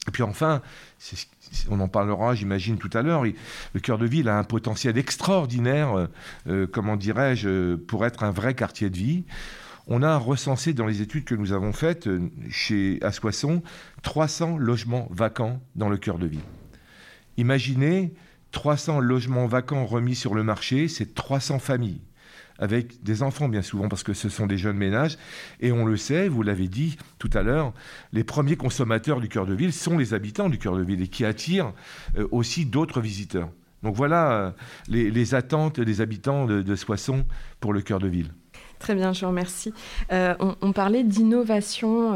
Et 0.06 0.10
puis 0.10 0.22
enfin, 0.22 0.60
on 1.70 1.80
en 1.80 1.88
parlera, 1.88 2.34
j'imagine, 2.34 2.78
tout 2.78 2.90
à 2.92 3.02
l'heure, 3.02 3.24
le 3.24 3.80
cœur 3.80 3.98
de 3.98 4.06
ville 4.06 4.28
a 4.28 4.38
un 4.38 4.44
potentiel 4.44 4.98
extraordinaire, 4.98 5.94
euh, 5.94 6.06
euh, 6.48 6.66
comment 6.70 6.96
dirais-je, 6.96 7.76
pour 7.76 8.04
être 8.04 8.22
un 8.22 8.30
vrai 8.30 8.54
quartier 8.54 8.90
de 8.90 8.96
vie. 8.96 9.24
On 9.86 10.02
a 10.02 10.16
recensé 10.16 10.72
dans 10.72 10.86
les 10.86 11.02
études 11.02 11.24
que 11.24 11.34
nous 11.34 11.52
avons 11.52 11.72
faites 11.72 12.06
euh, 12.06 12.30
chez 12.50 13.00
Soissons 13.12 13.62
300 14.02 14.58
logements 14.58 15.08
vacants 15.10 15.60
dans 15.76 15.88
le 15.88 15.96
cœur 15.96 16.18
de 16.18 16.26
ville. 16.26 16.40
Imaginez 17.36 18.14
300 18.52 19.00
logements 19.00 19.46
vacants 19.46 19.84
remis 19.84 20.14
sur 20.14 20.34
le 20.34 20.42
marché, 20.42 20.88
c'est 20.88 21.14
300 21.14 21.58
familles 21.58 22.00
avec 22.58 23.02
des 23.02 23.22
enfants 23.22 23.48
bien 23.48 23.62
souvent, 23.62 23.88
parce 23.88 24.02
que 24.02 24.12
ce 24.12 24.28
sont 24.28 24.46
des 24.46 24.58
jeunes 24.58 24.76
ménages. 24.76 25.18
Et 25.60 25.72
on 25.72 25.84
le 25.84 25.96
sait, 25.96 26.28
vous 26.28 26.42
l'avez 26.42 26.68
dit 26.68 26.96
tout 27.18 27.30
à 27.32 27.42
l'heure, 27.42 27.72
les 28.12 28.24
premiers 28.24 28.56
consommateurs 28.56 29.20
du 29.20 29.28
cœur 29.28 29.46
de 29.46 29.54
ville 29.54 29.72
sont 29.72 29.98
les 29.98 30.14
habitants 30.14 30.48
du 30.48 30.58
cœur 30.58 30.76
de 30.76 30.82
ville 30.82 31.02
et 31.02 31.08
qui 31.08 31.24
attirent 31.24 31.72
euh, 32.16 32.28
aussi 32.30 32.66
d'autres 32.66 33.00
visiteurs. 33.00 33.48
Donc 33.82 33.94
voilà 33.96 34.32
euh, 34.32 34.50
les, 34.88 35.34
attentes 35.34 35.80
des 35.80 36.00
habitants 36.00 36.46
de, 36.46 36.74
Soissons 36.74 37.24
pour 37.60 37.72
le 37.72 37.82
cœur 37.82 37.98
de 37.98 38.08
ville. 38.08 38.30
Très 38.78 38.94
bien, 38.94 39.12
je 39.12 39.20
vous 39.20 39.28
remercie. 39.28 39.72
Euh, 40.12 40.34
on, 40.60 40.72
parlait 40.72 41.04
d'innovation. 41.04 42.12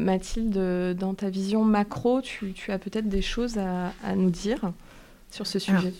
Mathilde, 0.00 0.96
dans 0.96 1.14
ta 1.14 1.30
vision 1.30 1.64
macro, 1.64 2.20
tu, 2.22 2.54
as 2.68 2.78
peut-être 2.78 3.08
des 3.08 3.22
choses 3.22 3.58
à, 3.58 4.14
nous 4.14 4.30
dire 4.30 4.72
sur 5.30 5.46
ce 5.46 5.58
sujet? 5.58 5.92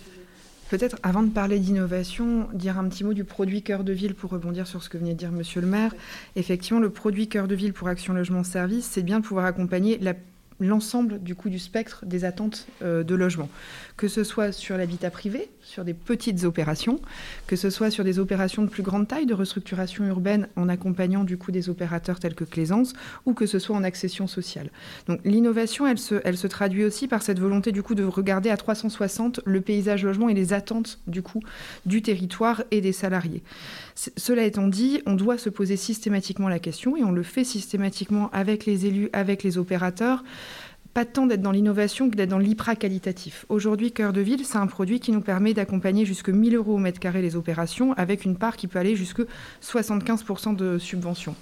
Peut-être 0.68 0.96
avant 1.04 1.22
de 1.22 1.30
parler 1.30 1.60
d'innovation, 1.60 2.48
dire 2.52 2.78
un 2.78 2.88
petit 2.88 3.04
mot 3.04 3.14
du 3.14 3.24
produit 3.24 3.62
cœur 3.62 3.84
de 3.84 3.92
ville 3.92 4.14
pour 4.14 4.30
rebondir 4.30 4.66
sur 4.66 4.82
ce 4.82 4.88
que 4.88 4.98
venait 4.98 5.12
de 5.12 5.18
dire 5.18 5.30
Monsieur 5.30 5.60
le 5.60 5.68
maire. 5.68 5.94
Effectivement, 6.34 6.80
le 6.80 6.90
produit 6.90 7.28
cœur 7.28 7.46
de 7.46 7.54
ville 7.54 7.72
pour 7.72 7.86
Action 7.88 8.14
Logement 8.14 8.42
Service, 8.42 8.88
c'est 8.90 9.02
bien 9.02 9.20
de 9.20 9.24
pouvoir 9.24 9.46
accompagner 9.46 9.98
la 9.98 10.14
l'ensemble 10.60 11.22
du 11.22 11.34
coup 11.34 11.50
du 11.50 11.58
spectre 11.58 12.04
des 12.06 12.24
attentes 12.24 12.66
euh, 12.82 13.02
de 13.02 13.14
logement, 13.14 13.48
que 13.96 14.08
ce 14.08 14.24
soit 14.24 14.52
sur 14.52 14.76
l'habitat 14.76 15.10
privé, 15.10 15.50
sur 15.62 15.84
des 15.84 15.94
petites 15.94 16.44
opérations, 16.44 17.00
que 17.46 17.56
ce 17.56 17.70
soit 17.70 17.90
sur 17.90 18.04
des 18.04 18.18
opérations 18.18 18.62
de 18.62 18.68
plus 18.68 18.82
grande 18.82 19.08
taille, 19.08 19.26
de 19.26 19.34
restructuration 19.34 20.04
urbaine 20.04 20.48
en 20.56 20.68
accompagnant 20.68 21.24
du 21.24 21.36
coup 21.36 21.52
des 21.52 21.68
opérateurs 21.68 22.20
tels 22.20 22.34
que 22.34 22.44
Claisance, 22.44 22.94
ou 23.24 23.34
que 23.34 23.46
ce 23.46 23.58
soit 23.58 23.76
en 23.76 23.84
accession 23.84 24.26
sociale. 24.26 24.70
Donc 25.08 25.20
l'innovation, 25.24 25.86
elle 25.86 25.98
se, 25.98 26.16
elle 26.24 26.36
se 26.36 26.46
traduit 26.46 26.84
aussi 26.84 27.08
par 27.08 27.22
cette 27.22 27.38
volonté 27.38 27.72
du 27.72 27.82
coup 27.82 27.94
de 27.94 28.04
regarder 28.04 28.50
à 28.50 28.56
360 28.56 29.40
le 29.44 29.60
paysage 29.60 30.04
logement 30.04 30.28
et 30.28 30.34
les 30.34 30.52
attentes 30.52 31.00
du 31.06 31.22
coup 31.22 31.42
du 31.84 32.02
territoire 32.02 32.62
et 32.70 32.80
des 32.80 32.92
salariés. 32.92 33.42
Cela 34.16 34.44
étant 34.44 34.68
dit, 34.68 35.00
on 35.06 35.14
doit 35.14 35.38
se 35.38 35.48
poser 35.48 35.76
systématiquement 35.76 36.48
la 36.48 36.58
question, 36.58 36.96
et 36.96 37.04
on 37.04 37.12
le 37.12 37.22
fait 37.22 37.44
systématiquement 37.44 38.30
avec 38.32 38.66
les 38.66 38.86
élus, 38.86 39.08
avec 39.12 39.42
les 39.42 39.56
opérateurs, 39.58 40.22
pas 40.96 41.04
tant 41.04 41.26
d'être 41.26 41.42
dans 41.42 41.50
l'innovation 41.50 42.08
que 42.08 42.16
d'être 42.16 42.30
dans 42.30 42.38
l'hyper 42.38 42.78
qualitatif. 42.78 43.44
Aujourd'hui, 43.50 43.92
Cœur 43.92 44.14
de 44.14 44.22
Ville, 44.22 44.46
c'est 44.46 44.56
un 44.56 44.66
produit 44.66 44.98
qui 44.98 45.12
nous 45.12 45.20
permet 45.20 45.52
d'accompagner 45.52 46.06
jusque 46.06 46.30
1000 46.30 46.56
euros 46.56 46.76
au 46.76 46.78
mètre 46.78 46.98
carré 46.98 47.20
les 47.20 47.36
opérations, 47.36 47.92
avec 47.98 48.24
une 48.24 48.34
part 48.34 48.56
qui 48.56 48.66
peut 48.66 48.78
aller 48.78 48.96
jusque 48.96 49.20
75% 49.62 50.56
de 50.56 50.78
subvention. 50.78 51.34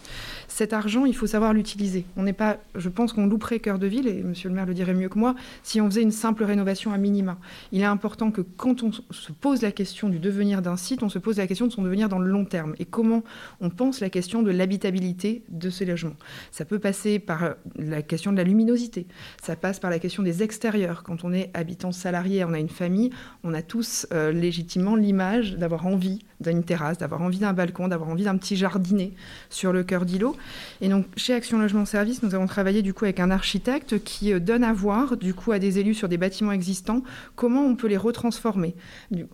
Cet 0.48 0.72
argent, 0.72 1.04
il 1.04 1.14
faut 1.14 1.28
savoir 1.28 1.52
l'utiliser. 1.52 2.04
On 2.16 2.24
n'est 2.24 2.32
pas, 2.32 2.58
je 2.74 2.88
pense 2.88 3.12
qu'on 3.12 3.26
louperait 3.26 3.60
Cœur 3.60 3.78
de 3.78 3.86
Ville, 3.86 4.08
et 4.08 4.24
Monsieur 4.24 4.48
le 4.48 4.56
maire 4.56 4.66
le 4.66 4.74
dirait 4.74 4.92
mieux 4.92 5.08
que 5.08 5.20
moi, 5.20 5.36
si 5.62 5.80
on 5.80 5.86
faisait 5.86 6.02
une 6.02 6.10
simple 6.10 6.42
rénovation 6.42 6.92
à 6.92 6.98
minima. 6.98 7.38
Il 7.70 7.80
est 7.80 7.84
important 7.84 8.32
que 8.32 8.40
quand 8.40 8.82
on 8.82 8.90
se 8.90 9.30
pose 9.30 9.62
la 9.62 9.70
question 9.70 10.08
du 10.08 10.18
devenir 10.18 10.62
d'un 10.62 10.76
site, 10.76 11.04
on 11.04 11.08
se 11.08 11.20
pose 11.20 11.38
la 11.38 11.46
question 11.46 11.68
de 11.68 11.72
son 11.72 11.82
devenir 11.82 12.08
dans 12.08 12.18
le 12.18 12.28
long 12.28 12.44
terme, 12.44 12.74
et 12.80 12.86
comment 12.86 13.22
on 13.60 13.70
pense 13.70 14.00
la 14.00 14.10
question 14.10 14.42
de 14.42 14.50
l'habitabilité 14.50 15.44
de 15.48 15.70
ces 15.70 15.84
logements. 15.84 16.16
Ça 16.50 16.64
peut 16.64 16.80
passer 16.80 17.20
par 17.20 17.54
la 17.76 18.02
question 18.02 18.32
de 18.32 18.38
la 18.38 18.42
luminosité 18.42 19.06
ça 19.44 19.56
passe 19.56 19.78
par 19.78 19.90
la 19.90 19.98
question 19.98 20.22
des 20.22 20.42
extérieurs. 20.42 21.02
Quand 21.02 21.22
on 21.22 21.32
est 21.32 21.50
habitant 21.52 21.92
salarié, 21.92 22.44
on 22.44 22.54
a 22.54 22.58
une 22.58 22.70
famille, 22.70 23.10
on 23.42 23.52
a 23.52 23.60
tous 23.60 24.06
euh, 24.12 24.32
légitimement 24.32 24.96
l'image 24.96 25.56
d'avoir 25.56 25.86
envie 25.86 26.20
d'une 26.40 26.64
terrasse, 26.64 26.98
d'avoir 26.98 27.20
envie 27.20 27.38
d'un 27.38 27.52
balcon, 27.52 27.88
d'avoir 27.88 28.08
envie 28.08 28.24
d'un 28.24 28.36
petit 28.36 28.56
jardinet 28.56 29.12
sur 29.50 29.72
le 29.72 29.84
cœur 29.84 30.06
d'îlot. 30.06 30.34
Et 30.80 30.88
donc, 30.88 31.06
chez 31.16 31.34
Action 31.34 31.58
Logement 31.58 31.84
Service, 31.84 32.22
nous 32.22 32.34
avons 32.34 32.46
travaillé 32.46 32.82
du 32.82 32.94
coup 32.94 33.04
avec 33.04 33.20
un 33.20 33.30
architecte 33.30 34.02
qui 34.02 34.32
euh, 34.32 34.40
donne 34.40 34.64
à 34.64 34.72
voir, 34.72 35.18
du 35.18 35.34
coup, 35.34 35.52
à 35.52 35.58
des 35.58 35.78
élus 35.78 35.94
sur 35.94 36.08
des 36.08 36.16
bâtiments 36.16 36.52
existants, 36.52 37.02
comment 37.36 37.66
on 37.66 37.76
peut 37.76 37.88
les 37.88 37.98
retransformer, 37.98 38.74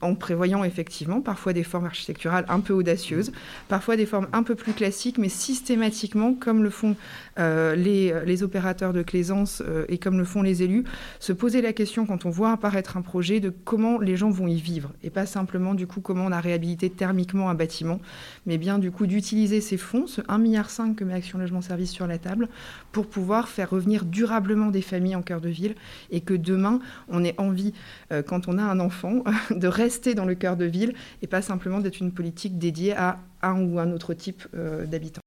en 0.00 0.16
prévoyant 0.16 0.64
effectivement 0.64 1.20
parfois 1.20 1.52
des 1.52 1.62
formes 1.62 1.86
architecturales 1.86 2.46
un 2.48 2.60
peu 2.60 2.72
audacieuses, 2.72 3.30
parfois 3.68 3.96
des 3.96 4.06
formes 4.06 4.26
un 4.32 4.42
peu 4.42 4.56
plus 4.56 4.72
classiques, 4.72 5.18
mais 5.18 5.28
systématiquement, 5.28 6.34
comme 6.34 6.64
le 6.64 6.70
font 6.70 6.96
euh, 7.38 7.76
les, 7.76 8.42
opérateurs 8.42 8.92
de 8.92 9.02
Claisance 9.02 9.62
et 9.88 9.98
comme 10.00 10.18
le 10.18 10.24
font 10.24 10.42
les 10.42 10.62
élus, 10.62 10.84
se 11.18 11.32
poser 11.32 11.62
la 11.62 11.72
question 11.72 12.06
quand 12.06 12.26
on 12.26 12.30
voit 12.30 12.52
apparaître 12.52 12.96
un 12.96 13.02
projet 13.02 13.40
de 13.40 13.50
comment 13.50 13.98
les 13.98 14.16
gens 14.16 14.30
vont 14.30 14.48
y 14.48 14.60
vivre 14.60 14.92
et 15.02 15.10
pas 15.10 15.26
simplement 15.26 15.74
du 15.74 15.86
coup 15.86 16.00
comment 16.00 16.24
on 16.26 16.32
a 16.32 16.40
réhabilité 16.40 16.90
thermiquement 16.90 17.50
un 17.50 17.54
bâtiment, 17.54 18.00
mais 18.46 18.58
bien 18.58 18.78
du 18.78 18.90
coup 18.90 19.06
d'utiliser 19.06 19.60
ces 19.60 19.76
fonds, 19.76 20.06
ce 20.06 20.20
1,5 20.22 20.38
milliard 20.38 20.68
que 20.96 21.04
met 21.04 21.14
Action 21.14 21.38
Logement 21.38 21.60
Service 21.60 21.90
sur 21.90 22.06
la 22.06 22.18
table, 22.18 22.48
pour 22.92 23.06
pouvoir 23.06 23.48
faire 23.48 23.70
revenir 23.70 24.04
durablement 24.04 24.70
des 24.70 24.82
familles 24.82 25.16
en 25.16 25.22
cœur 25.22 25.40
de 25.40 25.48
ville 25.48 25.74
et 26.10 26.20
que 26.20 26.34
demain 26.34 26.80
on 27.08 27.24
ait 27.24 27.34
envie, 27.38 27.72
euh, 28.12 28.22
quand 28.22 28.48
on 28.48 28.58
a 28.58 28.62
un 28.62 28.80
enfant, 28.80 29.24
de 29.50 29.68
rester 29.68 30.14
dans 30.14 30.24
le 30.24 30.34
cœur 30.34 30.56
de 30.56 30.64
ville 30.64 30.94
et 31.22 31.26
pas 31.26 31.42
simplement 31.42 31.80
d'être 31.80 32.00
une 32.00 32.12
politique 32.12 32.58
dédiée 32.58 32.94
à 32.96 33.18
un 33.42 33.60
ou 33.62 33.78
un 33.78 33.92
autre 33.92 34.14
type 34.14 34.46
euh, 34.54 34.86
d'habitants. 34.86 35.22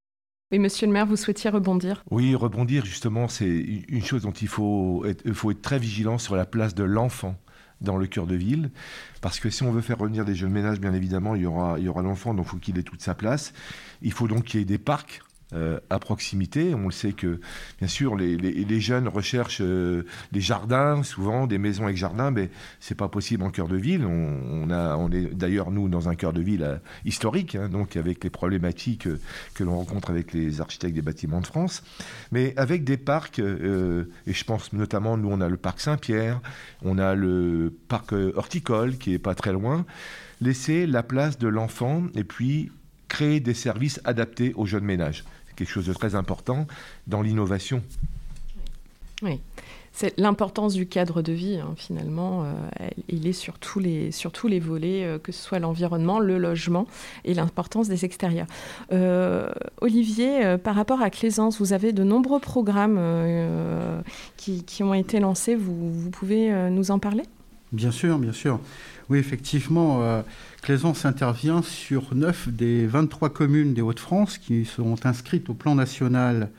Oui, 0.54 0.60
monsieur 0.60 0.86
le 0.86 0.94
maire, 0.94 1.08
vous 1.08 1.16
souhaitiez 1.16 1.50
rebondir? 1.50 2.04
Oui, 2.12 2.36
rebondir, 2.36 2.86
justement, 2.86 3.28
c'est 3.28 3.48
une 3.48 4.04
chose 4.04 4.22
dont 4.22 4.34
il 4.34 4.48
faut 4.48 5.04
être, 5.04 5.62
très 5.64 5.80
vigilant 5.80 6.20
sur 6.20 6.36
la 6.36 6.46
place 6.46 6.76
de 6.76 6.84
l'enfant 6.84 7.36
dans 7.82 7.98
le 7.98 8.06
cœur 8.06 8.28
de 8.28 8.36
ville. 8.36 8.70
Parce 9.20 9.40
que 9.40 9.50
si 9.50 9.64
on 9.64 9.72
veut 9.72 9.82
faire 9.82 9.98
revenir 9.98 10.26
des 10.26 10.36
jeunes 10.36 10.52
ménages, 10.52 10.80
bien 10.80 10.94
évidemment, 10.94 11.34
il 11.34 11.42
y 11.42 11.48
aura 11.48 12.02
l'enfant, 12.04 12.36
donc 12.36 12.46
il 12.46 12.50
faut 12.50 12.58
qu'il 12.58 12.78
ait 12.78 12.84
toute 12.84 13.02
sa 13.02 13.16
place. 13.16 13.52
Il 14.04 14.12
faut 14.12 14.28
donc 14.28 14.44
qu'il 14.44 14.60
y 14.60 14.62
ait 14.62 14.66
des 14.68 14.78
parcs 14.78 15.22
euh, 15.56 15.80
à 15.90 16.00
proximité. 16.00 16.74
On 16.74 16.86
le 16.86 16.92
sait 16.92 17.14
que, 17.14 17.40
bien 17.80 17.88
sûr, 17.88 18.16
les, 18.16 18.80
jeunes 18.80 19.08
recherchent 19.08 19.62
euh, 19.62 20.04
des 20.32 20.42
jardins, 20.42 21.04
souvent 21.04 21.46
des 21.46 21.58
maisons 21.58 21.86
avec 21.86 21.98
jardin, 21.98 22.32
mais 22.32 22.50
c'est 22.80 22.96
pas 22.96 23.08
possible 23.08 23.44
en 23.44 23.52
cœur 23.52 23.68
de 23.68 23.78
ville. 23.78 24.06
On, 24.06 24.70
a, 24.72 24.96
on 24.98 25.12
est 25.12 25.34
d'ailleurs, 25.34 25.70
nous, 25.70 25.90
dans 25.90 26.10
un 26.10 26.16
cœur 26.16 26.34
de 26.34 26.42
ville 26.42 26.64
euh, 26.64 26.78
historique, 27.06 27.56
hein, 27.56 27.70
donc 27.70 27.96
avec 27.98 28.24
les 28.24 28.30
problématiques 28.30 29.08
que 29.54 29.64
l'on 29.64 29.78
rencontre 29.78 30.10
avec 30.10 30.34
les 30.34 30.60
architectes 30.60 30.96
des 30.96 31.02
bâtiments 31.02 31.42
de 31.42 31.48
France, 31.48 31.84
mais 32.32 32.54
avec 32.58 32.84
des 32.84 32.98
parcs, 32.98 33.40
et 33.40 33.44
je 34.34 34.44
pense 34.44 34.74
notamment, 34.74 35.18
nous, 35.18 35.30
on 35.30 35.42
a 35.42 35.50
le 35.50 35.58
parc 35.58 35.80
Saint-Pierre, 35.80 36.42
on 36.82 36.98
a 36.98 37.16
le 37.16 37.74
parc 37.88 38.14
horticole 38.14 38.98
qui 38.98 39.14
est 39.14 39.20
pas 39.20 39.36
très 39.36 39.52
loin. 39.52 39.86
Laisser 40.42 40.88
la 40.88 41.04
place 41.04 41.38
de 41.38 41.48
l'enfant 41.48 42.04
et 42.16 42.24
puis 42.24 42.72
créer 43.08 43.40
des 43.40 43.54
services 43.54 44.02
adaptés 44.04 44.54
aux 44.56 44.66
jeunes 44.66 44.86
ménages 44.86 45.24
quelque 45.56 45.70
chose 45.70 45.88
de 45.88 45.94
très 45.94 46.16
important 46.16 46.68
dans 47.08 47.22
l'innovation. 47.22 47.82
Oui. 49.22 49.40
C'est 49.96 50.20
l'importance 50.20 50.74
du 50.74 50.88
cadre 50.88 51.22
de 51.22 51.32
vie, 51.32 51.60
hein, 51.60 51.76
finalement. 51.78 52.44
Euh, 52.44 52.90
il 53.10 53.28
est 53.28 53.34
sur 53.34 53.60
tous 53.60 53.80
les, 53.80 54.12
sur 54.12 54.32
tous 54.32 54.48
les 54.48 54.60
volets, 54.60 55.06
euh, 55.06 55.20
que 55.20 55.32
ce 55.32 55.40
soit 55.40 55.60
l'environnement, 55.60 56.20
le 56.20 56.40
logement 56.40 56.88
et 57.26 57.36
l'importance 57.36 57.90
des 57.90 58.04
extérieurs. 58.04 58.48
Euh, 58.92 59.52
Olivier, 59.82 60.58
par 60.64 60.74
rapport 60.74 61.04
à 61.04 61.12
Claisance, 61.12 61.60
vous 61.60 61.74
avez 61.74 61.94
de 61.94 62.04
nombreux 62.04 62.40
programmes 62.40 63.00
qui, 64.36 64.64
qui, 64.64 64.82
ont 64.82 64.96
été 64.96 65.20
lancés. 65.20 65.54
Vous, 65.54 65.94
vous 65.94 66.10
pouvez 66.10 66.52
nous 66.72 66.90
en 66.90 66.98
parler? 66.98 67.24
Bien 67.72 67.92
sûr, 67.92 68.18
bien 68.18 68.34
sûr. 68.34 68.60
Oui, 69.10 69.18
effectivement, 69.18 70.24
Claisance 70.62 71.06
intervient 71.06 71.62
sur 71.62 72.16
9 72.16 72.50
des 72.50 72.88
23 72.88 73.30
communes 73.30 73.74
des 73.74 73.82
Hauts-de-France 73.82 74.38
qui 74.38 74.66
sont 74.66 75.06
inscrites 75.06 75.50
au 75.50 75.54
plan 75.54 75.76
national 75.76 76.50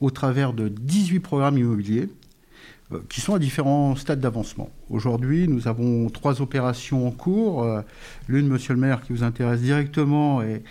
au 0.00 0.10
travers 0.10 0.52
de 0.52 0.68
18 0.68 1.20
programmes 1.20 1.58
immobiliers 1.58 2.08
euh, 2.92 3.00
qui 3.08 3.20
sont 3.20 3.34
à 3.34 3.38
différents 3.38 3.96
stades 3.96 4.20
d'avancement. 4.20 4.70
Aujourd'hui, 4.90 5.48
nous 5.48 5.68
avons 5.68 6.08
trois 6.10 6.40
opérations 6.40 7.06
en 7.06 7.10
cours. 7.10 7.64
Euh, 7.64 7.80
l'une, 8.28 8.46
monsieur 8.46 8.74
le 8.74 8.80
maire, 8.80 9.02
qui 9.02 9.12
vous 9.12 9.24
intéresse 9.24 9.60
directement 9.60 10.42
et 10.42 10.62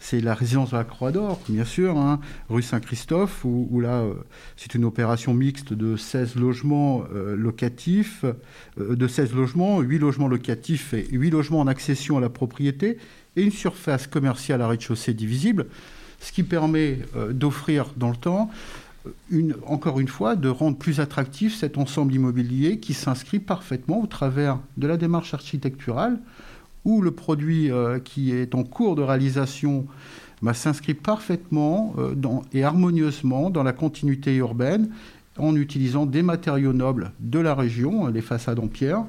c'est 0.00 0.20
la 0.20 0.34
résidence 0.34 0.70
de 0.70 0.76
la 0.76 0.84
Croix 0.84 1.12
d'Or, 1.12 1.38
bien 1.48 1.66
sûr, 1.66 1.98
hein, 1.98 2.20
rue 2.48 2.62
Saint-Christophe, 2.62 3.44
où, 3.44 3.80
là, 3.80 4.00
euh, 4.00 4.14
c'est 4.56 4.74
une 4.74 4.86
opération 4.86 5.34
mixte 5.34 5.74
de 5.74 5.94
16 5.94 6.36
logements 6.36 7.04
euh, 7.14 7.36
locatifs, 7.36 8.24
euh, 8.24 8.96
de 8.96 9.06
16 9.06 9.34
logements, 9.34 9.80
8 9.80 9.98
logements 9.98 10.26
locatifs 10.26 10.94
et 10.94 11.06
8 11.12 11.30
logements 11.30 11.60
en 11.60 11.66
accession 11.66 12.16
à 12.16 12.20
la 12.20 12.30
propriété, 12.30 12.96
et 13.36 13.42
une 13.42 13.52
surface 13.52 14.06
commerciale 14.06 14.62
à 14.62 14.68
rez-de-chaussée 14.68 15.12
divisible, 15.12 15.66
ce 16.18 16.32
qui 16.32 16.42
permet 16.42 16.98
d'offrir 17.30 17.92
dans 17.96 18.10
le 18.10 18.16
temps 18.16 18.50
encore 19.66 19.98
une 19.98 20.08
fois, 20.08 20.36
de 20.36 20.48
rendre 20.48 20.76
plus 20.76 21.00
attractif 21.00 21.56
cet 21.56 21.78
ensemble 21.78 22.12
immobilier 22.12 22.80
qui 22.80 22.92
s'inscrit 22.92 23.38
parfaitement 23.38 24.02
au 24.02 24.06
travers 24.06 24.58
de 24.76 24.86
la 24.86 24.98
démarche 24.98 25.32
architecturale, 25.32 26.18
où 26.84 27.02
le 27.02 27.10
produit 27.10 27.70
euh, 27.70 27.98
qui 27.98 28.32
est 28.32 28.54
en 28.54 28.64
cours 28.64 28.96
de 28.96 29.02
réalisation 29.02 29.86
bah, 30.42 30.54
s'inscrit 30.54 30.94
parfaitement 30.94 31.94
euh, 31.98 32.14
et 32.52 32.64
harmonieusement 32.64 33.50
dans 33.50 33.62
la 33.62 33.72
continuité 33.72 34.34
urbaine 34.36 34.90
en 35.38 35.56
utilisant 35.56 36.06
des 36.06 36.22
matériaux 36.22 36.72
nobles 36.72 37.12
de 37.20 37.38
la 37.38 37.54
région, 37.54 38.08
les 38.08 38.20
façades 38.20 38.58
en 38.58 38.66
pierre, 38.66 39.04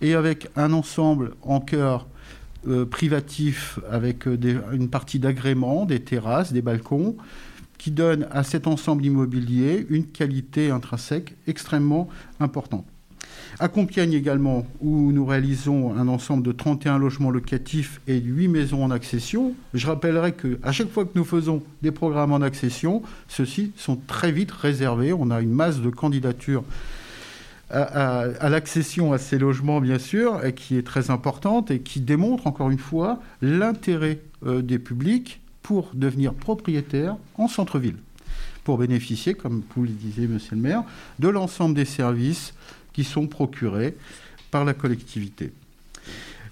et 0.00 0.14
avec 0.14 0.48
un 0.56 0.72
ensemble 0.72 1.32
en 1.42 1.60
cœur 1.60 2.06
euh, 2.66 2.84
privatif 2.84 3.78
avec 3.90 4.26
une 4.26 4.88
partie 4.88 5.18
d'agrément, 5.18 5.84
des 5.84 6.00
terrasses, 6.00 6.52
des 6.52 6.62
balcons, 6.62 7.16
qui 7.78 7.92
donne 7.92 8.26
à 8.32 8.42
cet 8.42 8.66
ensemble 8.66 9.04
immobilier 9.04 9.86
une 9.88 10.04
qualité 10.04 10.70
intrinsèque 10.70 11.36
extrêmement 11.46 12.08
importante. 12.40 12.84
À 13.60 13.68
Compiègne 13.68 14.12
également, 14.12 14.66
où 14.80 15.12
nous 15.12 15.26
réalisons 15.26 15.96
un 15.96 16.08
ensemble 16.08 16.42
de 16.42 16.52
31 16.52 16.98
logements 16.98 17.30
locatifs 17.30 18.00
et 18.06 18.18
8 18.20 18.48
maisons 18.48 18.84
en 18.84 18.90
accession. 18.90 19.54
Je 19.74 19.86
rappellerai 19.86 20.32
qu'à 20.32 20.72
chaque 20.72 20.90
fois 20.90 21.04
que 21.04 21.12
nous 21.16 21.24
faisons 21.24 21.62
des 21.82 21.90
programmes 21.90 22.32
en 22.32 22.40
accession, 22.40 23.02
ceux-ci 23.26 23.72
sont 23.76 23.98
très 24.06 24.32
vite 24.32 24.52
réservés. 24.52 25.12
On 25.12 25.30
a 25.30 25.40
une 25.40 25.52
masse 25.52 25.80
de 25.80 25.90
candidatures 25.90 26.64
à, 27.70 28.48
l'accession 28.48 29.12
à 29.12 29.18
ces 29.18 29.38
logements, 29.38 29.80
bien 29.80 29.98
sûr, 29.98 30.44
et 30.44 30.54
qui 30.54 30.76
est 30.76 30.86
très 30.86 31.10
importante 31.10 31.70
et 31.70 31.80
qui 31.80 32.00
démontre 32.00 32.46
encore 32.46 32.70
une 32.70 32.78
fois 32.78 33.20
l'intérêt 33.42 34.20
euh, 34.46 34.62
des 34.62 34.78
publics 34.78 35.40
pour 35.62 35.90
devenir 35.94 36.32
propriétaires 36.32 37.16
en 37.36 37.48
centre-ville, 37.48 37.96
pour 38.64 38.78
bénéficier, 38.78 39.34
comme 39.34 39.62
vous 39.76 39.82
le 39.82 39.90
disiez, 39.90 40.26
monsieur 40.26 40.56
le 40.56 40.62
maire, 40.62 40.82
de 41.18 41.28
l'ensemble 41.28 41.74
des 41.74 41.84
services 41.84 42.54
qui 42.92 43.04
sont 43.04 43.26
procurés 43.26 43.96
par 44.50 44.64
la 44.64 44.74
collectivité. 44.74 45.52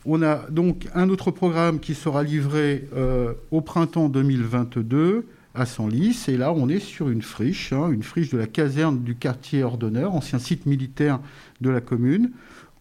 On 0.04 0.22
a 0.22 0.48
donc 0.50 0.86
un 0.94 1.08
autre 1.08 1.30
programme 1.30 1.80
qui 1.80 1.94
sera 1.94 2.22
livré 2.22 2.88
euh, 2.94 3.32
au 3.50 3.60
printemps 3.60 4.08
2022 4.08 5.26
à 5.56 5.66
Senlis. 5.66 6.26
Et 6.28 6.36
là, 6.36 6.52
on 6.52 6.68
est 6.68 6.78
sur 6.78 7.08
une 7.08 7.22
friche, 7.22 7.72
hein, 7.72 7.90
une 7.90 8.02
friche 8.02 8.30
de 8.30 8.38
la 8.38 8.46
caserne 8.46 9.02
du 9.02 9.16
quartier 9.16 9.64
Ordonneur, 9.64 10.14
ancien 10.14 10.38
site 10.38 10.66
militaire 10.66 11.18
de 11.60 11.70
la 11.70 11.80
commune, 11.80 12.30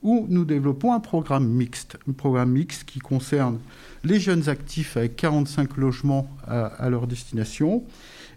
où 0.03 0.27
nous 0.29 0.45
développons 0.45 0.93
un 0.93 0.99
programme 0.99 1.47
mixte. 1.47 1.97
Un 2.07 2.11
programme 2.11 2.51
mixte 2.51 2.83
qui 2.83 2.99
concerne 2.99 3.57
les 4.03 4.19
jeunes 4.19 4.47
actifs 4.49 4.97
avec 4.97 5.15
45 5.15 5.77
logements 5.77 6.29
à, 6.47 6.89
leur 6.89 7.07
destination 7.07 7.83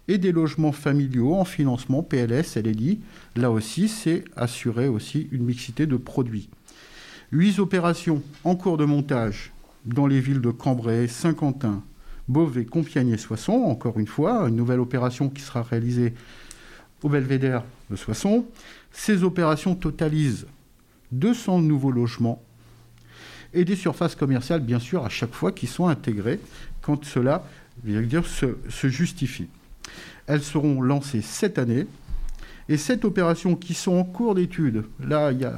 et 0.09 0.19
des 0.19 0.33
logements 0.33 0.73
familiaux 0.73 1.35
en 1.35 1.45
financement 1.45 2.03
PLS, 2.03 2.57
LLI. 2.57 3.01
Là 3.37 3.51
aussi, 3.51 3.89
c'est 3.89 4.25
assurer 4.37 4.89
aussi 4.89 5.29
une 5.31 5.45
mixité 5.45 5.87
de 5.87 5.97
produits. 5.97 6.49
Huit 7.31 7.59
opérations 7.59 8.23
en 8.43 8.57
cours 8.57 8.79
de 8.79 8.87
montage 8.87 9.53
dans 9.85 10.07
les 10.07 10.21
villes 10.21 10.41
de 10.41 10.51
Cambrai, 10.51 11.07
Saint-Quentin, 11.07 11.83
Beauvais, 12.27 12.65
Compiègne 12.65 13.11
et 13.11 13.19
Soissons. 13.19 13.65
Encore 13.65 13.99
une 13.99 14.07
fois, 14.07 14.49
une 14.49 14.57
nouvelle 14.57 14.81
opération 14.81 15.29
qui 15.29 15.43
sera 15.43 15.63
réalisée 15.63 16.15
au 17.03 17.11
Belvédère 17.11 17.65
de 17.91 17.97
Soissons. 17.97 18.47
Ces 18.93 19.23
opérations 19.23 19.75
totalisent 19.75 20.47
200 21.13 21.61
nouveaux 21.61 21.93
logements 21.93 22.43
et 23.55 23.65
des 23.65 23.77
surfaces 23.77 24.15
commerciales, 24.15 24.61
bien 24.61 24.79
sûr, 24.79 25.05
à 25.05 25.09
chaque 25.09 25.33
fois 25.33 25.53
qui 25.53 25.67
sont 25.67 25.87
intégrées 25.87 26.41
quand 26.81 27.05
cela 27.05 27.45
dire, 27.85 28.27
se, 28.27 28.57
se 28.69 28.89
justifie. 28.89 29.49
Elles 30.29 30.43
seront 30.43 30.81
lancées 30.81 31.23
cette 31.23 31.59
année. 31.59 31.87
Et 32.69 32.77
cette 32.77 33.05
opération 33.05 33.57
qui 33.57 33.75
sont 33.75 33.97
en 33.97 34.05
cours 34.05 34.35
d'étude, 34.35 34.85
là, 35.01 35.33
il 35.33 35.51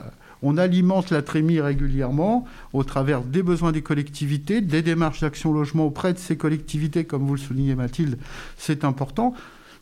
on 0.42 0.56
alimente 0.56 1.10
la 1.10 1.22
trémie 1.22 1.60
régulièrement 1.60 2.46
au 2.72 2.82
travers 2.82 3.22
des 3.22 3.42
besoins 3.42 3.72
des 3.72 3.82
collectivités, 3.82 4.60
des 4.60 4.82
démarches 4.82 5.20
d'action 5.20 5.52
logement 5.52 5.86
auprès 5.86 6.12
de 6.12 6.18
ces 6.18 6.36
collectivités, 6.36 7.04
comme 7.04 7.26
vous 7.26 7.34
le 7.34 7.40
soulignez 7.40 7.74
Mathilde, 7.74 8.18
c'est 8.56 8.84
important 8.84 9.34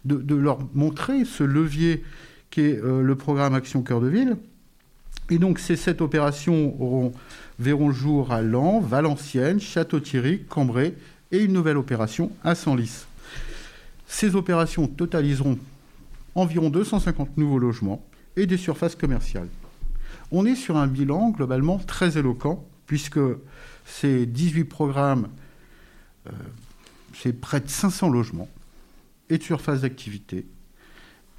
de, 0.04 0.34
leur 0.34 0.58
montrer 0.74 1.24
ce 1.24 1.44
levier 1.44 2.02
qui 2.50 2.62
est 2.62 2.82
euh, 2.82 3.02
le 3.02 3.14
programme 3.14 3.54
Action 3.54 3.82
Cœur 3.82 4.00
de 4.00 4.08
Ville. 4.08 4.36
Et 5.30 5.38
donc 5.38 5.58
ces 5.58 5.76
sept 5.76 6.00
opérations 6.00 7.12
verront 7.58 7.92
jour 7.92 8.32
à 8.32 8.40
Lens, 8.40 8.82
Valenciennes, 8.82 9.60
Château-Thierry, 9.60 10.44
Cambrai 10.48 10.94
et 11.30 11.38
une 11.38 11.52
nouvelle 11.52 11.76
opération 11.76 12.32
à 12.42 12.54
Senlis. 12.54 13.07
Ces 14.08 14.34
opérations 14.34 14.88
totaliseront 14.88 15.58
environ 16.34 16.70
250 16.70 17.36
nouveaux 17.36 17.58
logements 17.58 18.04
et 18.36 18.46
des 18.46 18.56
surfaces 18.56 18.96
commerciales. 18.96 19.48
On 20.32 20.46
est 20.46 20.56
sur 20.56 20.76
un 20.76 20.86
bilan 20.86 21.30
globalement 21.30 21.78
très 21.78 22.18
éloquent, 22.18 22.64
puisque 22.86 23.20
ces 23.84 24.26
18 24.26 24.64
programmes, 24.64 25.28
euh, 26.26 26.30
c'est 27.14 27.38
près 27.38 27.60
de 27.60 27.68
500 27.68 28.08
logements 28.08 28.48
et 29.30 29.38
de 29.38 29.42
surface 29.42 29.82
d'activité, 29.82 30.46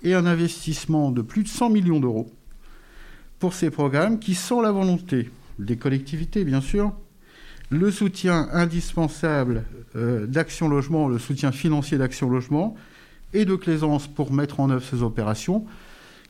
et 0.04 0.14
un 0.14 0.26
investissement 0.26 1.12
de 1.12 1.22
plus 1.22 1.44
de 1.44 1.48
100 1.48 1.72
millions 1.72 2.00
d'euros 2.00 2.32
pour 3.40 3.54
ces 3.54 3.72
programmes 3.72 4.20
qui, 4.20 4.36
sont 4.36 4.62
la 4.62 4.72
volonté 4.72 5.30
des 5.58 5.78
collectivités, 5.78 6.44
bien 6.46 6.62
sûr, 6.62 6.94
le 7.70 7.92
soutien 7.92 8.50
indispensable 8.52 9.64
euh, 9.96 10.26
d'Action 10.26 10.68
Logement, 10.68 11.08
le 11.08 11.20
soutien 11.20 11.52
financier 11.52 11.98
d'Action 11.98 12.30
Logement, 12.30 12.76
et 13.34 13.46
de 13.46 13.56
Claisance 13.56 14.08
pour 14.08 14.34
mettre 14.34 14.60
en 14.60 14.70
œuvre 14.72 14.84
ces 14.84 15.04
opérations, 15.04 15.66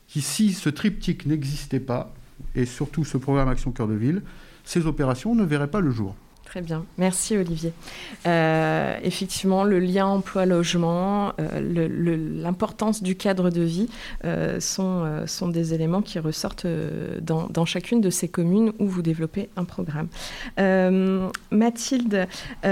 qui, 0.06 0.20
si 0.20 0.52
ce 0.52 0.68
triptyque 0.68 1.24
n'existait 1.26 1.80
pas, 1.80 2.12
et 2.54 2.66
surtout 2.66 3.04
ce 3.04 3.16
programme 3.16 3.48
Action 3.48 3.70
Cœur 3.70 3.88
de 3.88 3.94
Ville, 3.94 4.22
ces 4.64 4.86
opérations 4.86 5.34
ne 5.34 5.44
verraient 5.44 5.70
pas 5.70 5.80
le 5.80 5.90
jour. 5.90 6.14
Très 6.50 6.62
bien, 6.62 6.84
merci 6.98 7.36
Olivier. 7.36 7.72
Euh, 8.26 8.98
effectivement, 9.04 9.62
le 9.62 9.78
lien 9.78 10.06
emploi-logement, 10.06 11.32
euh, 11.38 11.88
l'importance 12.42 13.04
du 13.04 13.14
cadre 13.14 13.50
de 13.50 13.62
vie 13.62 13.88
euh, 14.24 14.58
sont, 14.58 15.48
des 15.48 15.74
éléments 15.74 16.02
qui 16.02 16.18
ressortent 16.18 16.66
dans, 17.22 17.46
dans, 17.46 17.64
chacune 17.64 18.00
de 18.00 18.10
ces 18.10 18.26
communes 18.26 18.72
où 18.80 18.88
vous 18.88 19.00
développez 19.00 19.48
un 19.54 19.62
programme. 19.62 20.08
Mathilde, 21.52 22.26
il 22.64 22.68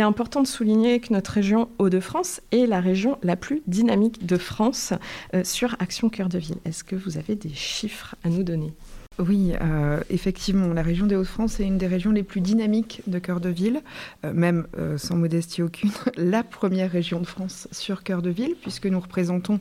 important 0.00 0.40
de 0.40 0.46
souligner 0.46 1.00
que 1.00 1.12
notre 1.12 1.32
région 1.32 1.68
Hauts-de-France 1.78 2.40
est 2.52 2.64
la 2.64 2.80
région 2.80 3.18
la 3.22 3.36
plus 3.36 3.60
dynamique 3.66 4.24
de 4.24 4.38
France 4.38 4.94
sur 5.42 5.76
Action 5.78 6.08
Cœur 6.08 6.30
de 6.30 6.38
Ville. 6.38 6.56
Est-ce 6.64 6.84
que 6.84 6.96
vous 6.96 7.18
avez 7.18 7.34
des 7.34 7.52
chiffres 7.52 8.14
à 8.24 8.30
nous 8.30 8.44
donner? 8.44 8.72
Oui, 9.20 9.52
euh, 9.60 10.00
effectivement, 10.10 10.72
la 10.72 10.82
région 10.82 11.06
des 11.06 11.16
Hauts-de-France 11.16 11.60
est 11.60 11.64
une 11.64 11.78
des 11.78 11.86
régions 11.86 12.10
les 12.10 12.22
plus 12.22 12.40
dynamiques 12.40 13.02
de 13.06 13.18
cœur 13.18 13.40
de 13.40 13.48
ville, 13.48 13.82
euh, 14.24 14.32
même 14.32 14.66
euh, 14.78 14.98
sans 14.98 15.16
modestie 15.16 15.62
aucune, 15.62 15.90
la 16.16 16.42
première 16.42 16.90
région 16.90 17.20
de 17.20 17.26
France 17.26 17.68
sur 17.70 18.02
cœur 18.02 18.22
de 18.22 18.30
ville, 18.30 18.54
puisque 18.60 18.86
nous 18.86 19.00
représentons 19.00 19.60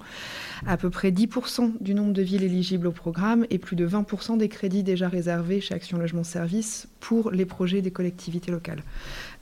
à 0.66 0.78
peu 0.78 0.90
près 0.90 1.12
10% 1.12 1.74
du 1.82 1.94
nombre 1.94 2.14
de 2.14 2.22
villes 2.22 2.44
éligibles 2.44 2.88
au 2.88 2.92
programme 2.92 3.46
et 3.50 3.58
plus 3.58 3.76
de 3.76 3.88
20% 3.88 4.38
des 4.38 4.50
crédits 4.50 4.84
déjà 4.84 5.08
réservés 5.08 5.62
chez 5.62 5.74
Action 5.74 5.98
Logement 5.98 6.24
Service 6.24 6.88
pour 7.00 7.32
les 7.32 7.46
projets 7.46 7.82
des 7.82 7.92
collectivités 7.92 8.52
locales. 8.52 8.84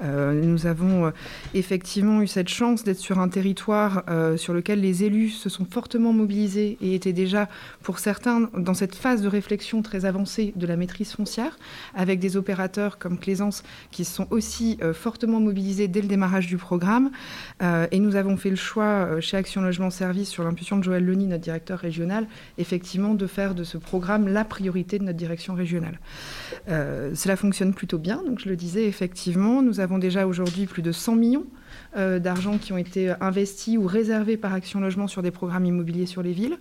Euh, 0.04 0.34
nous 0.34 0.67
avons 0.67 1.08
euh, 1.08 1.12
effectivement 1.54 2.22
eu 2.22 2.28
cette 2.28 2.50
chance 2.50 2.84
d'être 2.84 3.00
sur 3.00 3.20
un 3.20 3.30
territoire 3.30 4.04
euh, 4.10 4.38
sur 4.38 4.54
lequel 4.54 4.82
les 4.82 5.04
élus 5.04 5.30
se 5.30 5.50
sont 5.50 5.65
fortement 5.65 6.13
mobilisés 6.13 6.78
et 6.82 6.93
étaient 6.93 7.13
déjà, 7.13 7.50
pour 7.82 7.98
certains, 8.00 8.50
dans 8.56 8.76
cette 8.76 8.96
phase 8.96 9.22
de 9.22 9.28
réflexion 9.28 9.82
très 9.82 10.06
avancée 10.06 10.54
de 10.56 10.67
la 10.67 10.76
maîtrise 10.76 11.13
foncière, 11.13 11.58
avec 11.96 12.20
des 12.20 12.38
opérateurs 12.38 13.00
comme 13.00 13.17
Claisance 13.17 13.63
qui 13.91 14.06
se 14.06 14.13
sont 14.13 14.28
aussi 14.30 14.78
fortement 14.93 15.39
mobilisés 15.39 15.88
dès 15.88 16.02
le 16.02 16.08
démarrage 16.08 16.48
du 16.48 16.58
programme. 16.58 17.12
et 17.62 18.00
nous 18.00 18.15
avons 18.15 18.38
fait 18.38 18.50
le 18.50 18.56
choix 18.56 19.20
chez 19.20 19.38
Action 19.38 19.62
Logement 19.62 19.89
Service, 19.89 20.30
sur 20.30 20.43
l'impulsion 20.43 20.78
de 20.78 20.84
Joël 20.84 21.06
Leni, 21.06 21.28
notre 21.28 21.43
directeur 21.43 21.80
régional, 21.80 22.28
effectivement 22.58 23.13
de 23.13 23.28
faire 23.28 23.56
de 23.56 23.63
ce 23.63 23.78
programme 23.78 24.28
la 24.28 24.46
priorité 24.46 25.00
de 25.00 25.04
notre 25.04 25.17
direction 25.17 25.56
régionale. 25.56 26.00
cela 26.67 27.36
fonctionne 27.47 27.73
plutôt 27.73 27.97
bien, 27.97 28.21
donc 28.25 28.39
je 28.39 28.49
le 28.49 28.57
disais, 28.57 28.88
effectivement, 28.88 29.62
nous 29.62 29.79
avons 29.79 29.99
déjà 29.99 30.27
aujourd'hui 30.27 30.65
plus 30.65 30.81
de 30.81 30.91
100 30.91 31.15
millions 31.15 31.45
euh, 31.97 32.19
d'argent 32.19 32.57
qui 32.57 32.73
ont 32.73 32.77
été 32.77 33.13
investis 33.21 33.77
ou 33.77 33.88
réservés 33.88 34.38
par 34.38 34.53
Action 34.53 34.79
Logement 34.79 35.07
sur 35.07 35.21
des 35.21 35.31
programmes 35.31 35.65
immobiliers 35.65 36.05
sur 36.05 36.21
les 36.21 36.31
villes. 36.31 36.57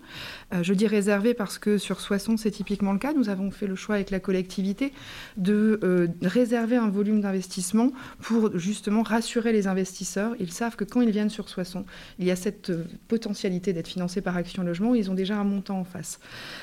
Euh, 0.55 0.62
je 0.62 0.72
dis 0.72 0.87
réservés 0.87 1.35
parce 1.35 1.59
que 1.59 1.79
sur 1.79 2.01
Soissons, 2.01 2.37
c'est 2.37 2.51
typiquement 2.51 2.92
le 2.92 2.99
cas. 2.99 3.12
Nous 3.12 3.29
avons 3.29 3.51
fait 3.51 3.66
le 3.66 3.75
choix 3.75 3.96
avec 3.96 4.11
la 4.11 4.20
collectivité 4.20 4.92
de 5.37 5.81
euh, 5.83 6.09
réserver 6.22 6.77
un 6.77 6.88
volume 6.88 7.20
d'investissement 7.20 7.92
pour 8.20 8.57
justement 8.57 9.03
rassurer 9.03 9.53
les 9.53 9.66
investisseurs. 9.66 10.35
Ils 10.40 10.53
savent 10.53 10.77
que 10.77 10.85
quand 10.85 11.01
ils 11.01 11.11
viennent 11.11 11.31
sur 11.31 11.49
Soissons, 11.49 11.85
il 12.18 12.27
y 12.27 12.31
a 12.31 12.37
cette 12.37 12.72
potentialité 13.09 13.72
d'être 13.72 13.88
financé 13.88 14.20
par 14.20 14.37
Action 14.37 14.62
Logement. 14.62 14.94
Ils 14.94 15.11
ont 15.11 15.14
déjà 15.14 15.37
un 15.37 15.44
montant 15.44 15.81
en 15.81 15.85
face. 15.85 16.18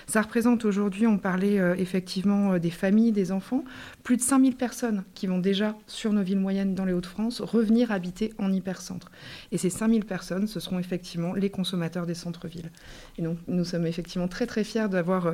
Ça 0.08 0.22
représente 0.22 0.66
aujourd'hui, 0.66 1.08
on 1.08 1.18
parlait 1.18 1.60
effectivement 1.78 2.58
des 2.58 2.70
familles, 2.70 3.12
des 3.12 3.32
enfants, 3.32 3.64
plus 4.04 4.18
de 4.18 4.22
5000 4.22 4.56
personnes 4.56 5.04
qui 5.14 5.28
vont 5.28 5.40
déjà 5.40 5.76
sur 5.88 6.14
nos 6.14 6.24
villes 6.24 6.40
moyennes 6.40 6.76
dans 6.76 6.86
les 6.86 6.94
Hauts-de-France 6.94 7.42
revenir 7.42 7.92
habiter 7.92 8.34
en 8.38 8.52
Et 9.52 9.58
ces 9.58 9.70
5000 9.70 10.06
personnes, 10.06 10.48
ce 10.48 10.60
seront 10.60 10.80
effectivement 10.80 11.34
les 11.34 11.50
consommateurs 11.50 12.06
des 12.06 12.14
centres-villes. 12.14 12.72
Et 13.18 13.22
donc, 13.22 13.38
nous 13.48 13.66
sommes 13.66 13.86
effectivement 13.86 14.28
très, 14.28 14.46
très 14.46 14.64
fiers 14.64 14.88
d'avoir, 14.90 15.28
euh, 15.28 15.34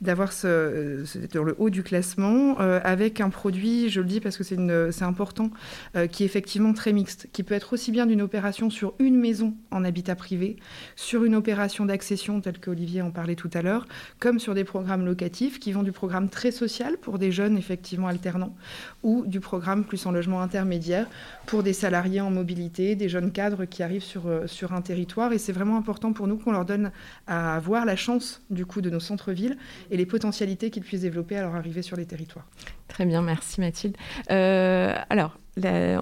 d'avoir 0.00 0.32
ce, 0.32 1.04
dans 1.32 1.44
le 1.44 1.54
haut 1.58 1.70
du 1.70 1.82
classement, 1.82 2.60
euh, 2.60 2.80
avec 2.84 3.20
un 3.20 3.30
produit, 3.30 3.88
je 3.90 4.00
le 4.00 4.06
dis 4.06 4.20
parce 4.20 4.36
que 4.36 4.44
c'est, 4.44 4.56
c'est 4.92 5.04
important, 5.04 5.50
euh, 5.96 6.06
qui 6.06 6.22
est 6.22 6.26
effectivement 6.26 6.72
très 6.72 6.92
mixte, 6.92 7.28
qui 7.32 7.42
peut 7.42 7.54
être 7.54 7.72
aussi 7.72 7.92
bien 7.92 8.06
d'une 8.06 8.22
opération 8.22 8.70
sur 8.70 8.94
une 8.98 9.16
maison 9.16 9.54
en 9.70 9.84
habitat 9.84 10.14
privé, 10.14 10.56
sur 10.96 11.24
une 11.24 11.34
opération 11.34 11.84
d'accession, 11.84 12.40
telle 12.40 12.60
qu'Olivier 12.60 13.02
en 13.02 13.10
parlait 13.10 13.36
tout 13.36 13.50
à 13.54 13.62
l'heure, 13.62 13.86
comme 14.18 14.38
sur 14.38 14.54
des 14.54 14.64
programmes 14.64 15.04
locatifs 15.04 15.58
qui 15.60 15.72
vont 15.72 15.82
du 15.82 15.92
programme 15.92 16.28
très 16.28 16.50
social 16.50 16.96
pour 16.98 17.18
des 17.18 17.32
jeunes 17.32 17.58
effectivement 17.58 18.08
alternants, 18.08 18.54
ou 19.02 19.24
du 19.26 19.40
programme 19.40 19.84
plus 19.84 20.04
en 20.06 20.12
logement 20.12 20.42
intermédiaire 20.42 21.06
pour 21.46 21.62
des 21.62 21.72
salariés 21.72 22.20
en 22.20 22.30
mobilité 22.30 22.69
des 22.70 23.08
jeunes 23.08 23.32
cadres 23.32 23.64
qui 23.64 23.82
arrivent 23.82 24.02
sur, 24.02 24.26
euh, 24.26 24.46
sur 24.46 24.72
un 24.72 24.80
territoire. 24.80 25.32
Et 25.32 25.38
c'est 25.38 25.52
vraiment 25.52 25.76
important 25.76 26.12
pour 26.12 26.26
nous 26.26 26.36
qu'on 26.36 26.52
leur 26.52 26.64
donne 26.64 26.90
à 27.26 27.58
voir 27.60 27.84
la 27.84 27.96
chance 27.96 28.42
du 28.50 28.66
coup 28.66 28.80
de 28.80 28.90
nos 28.90 29.00
centres-villes 29.00 29.56
et 29.90 29.96
les 29.96 30.06
potentialités 30.06 30.70
qu'ils 30.70 30.82
puissent 30.82 31.02
développer 31.02 31.36
à 31.36 31.42
leur 31.42 31.54
arrivée 31.54 31.82
sur 31.82 31.96
les 31.96 32.06
territoires. 32.06 32.46
Très 32.88 33.06
bien, 33.06 33.22
merci 33.22 33.60
Mathilde. 33.60 33.96
Euh, 34.30 34.94
alors, 35.10 35.38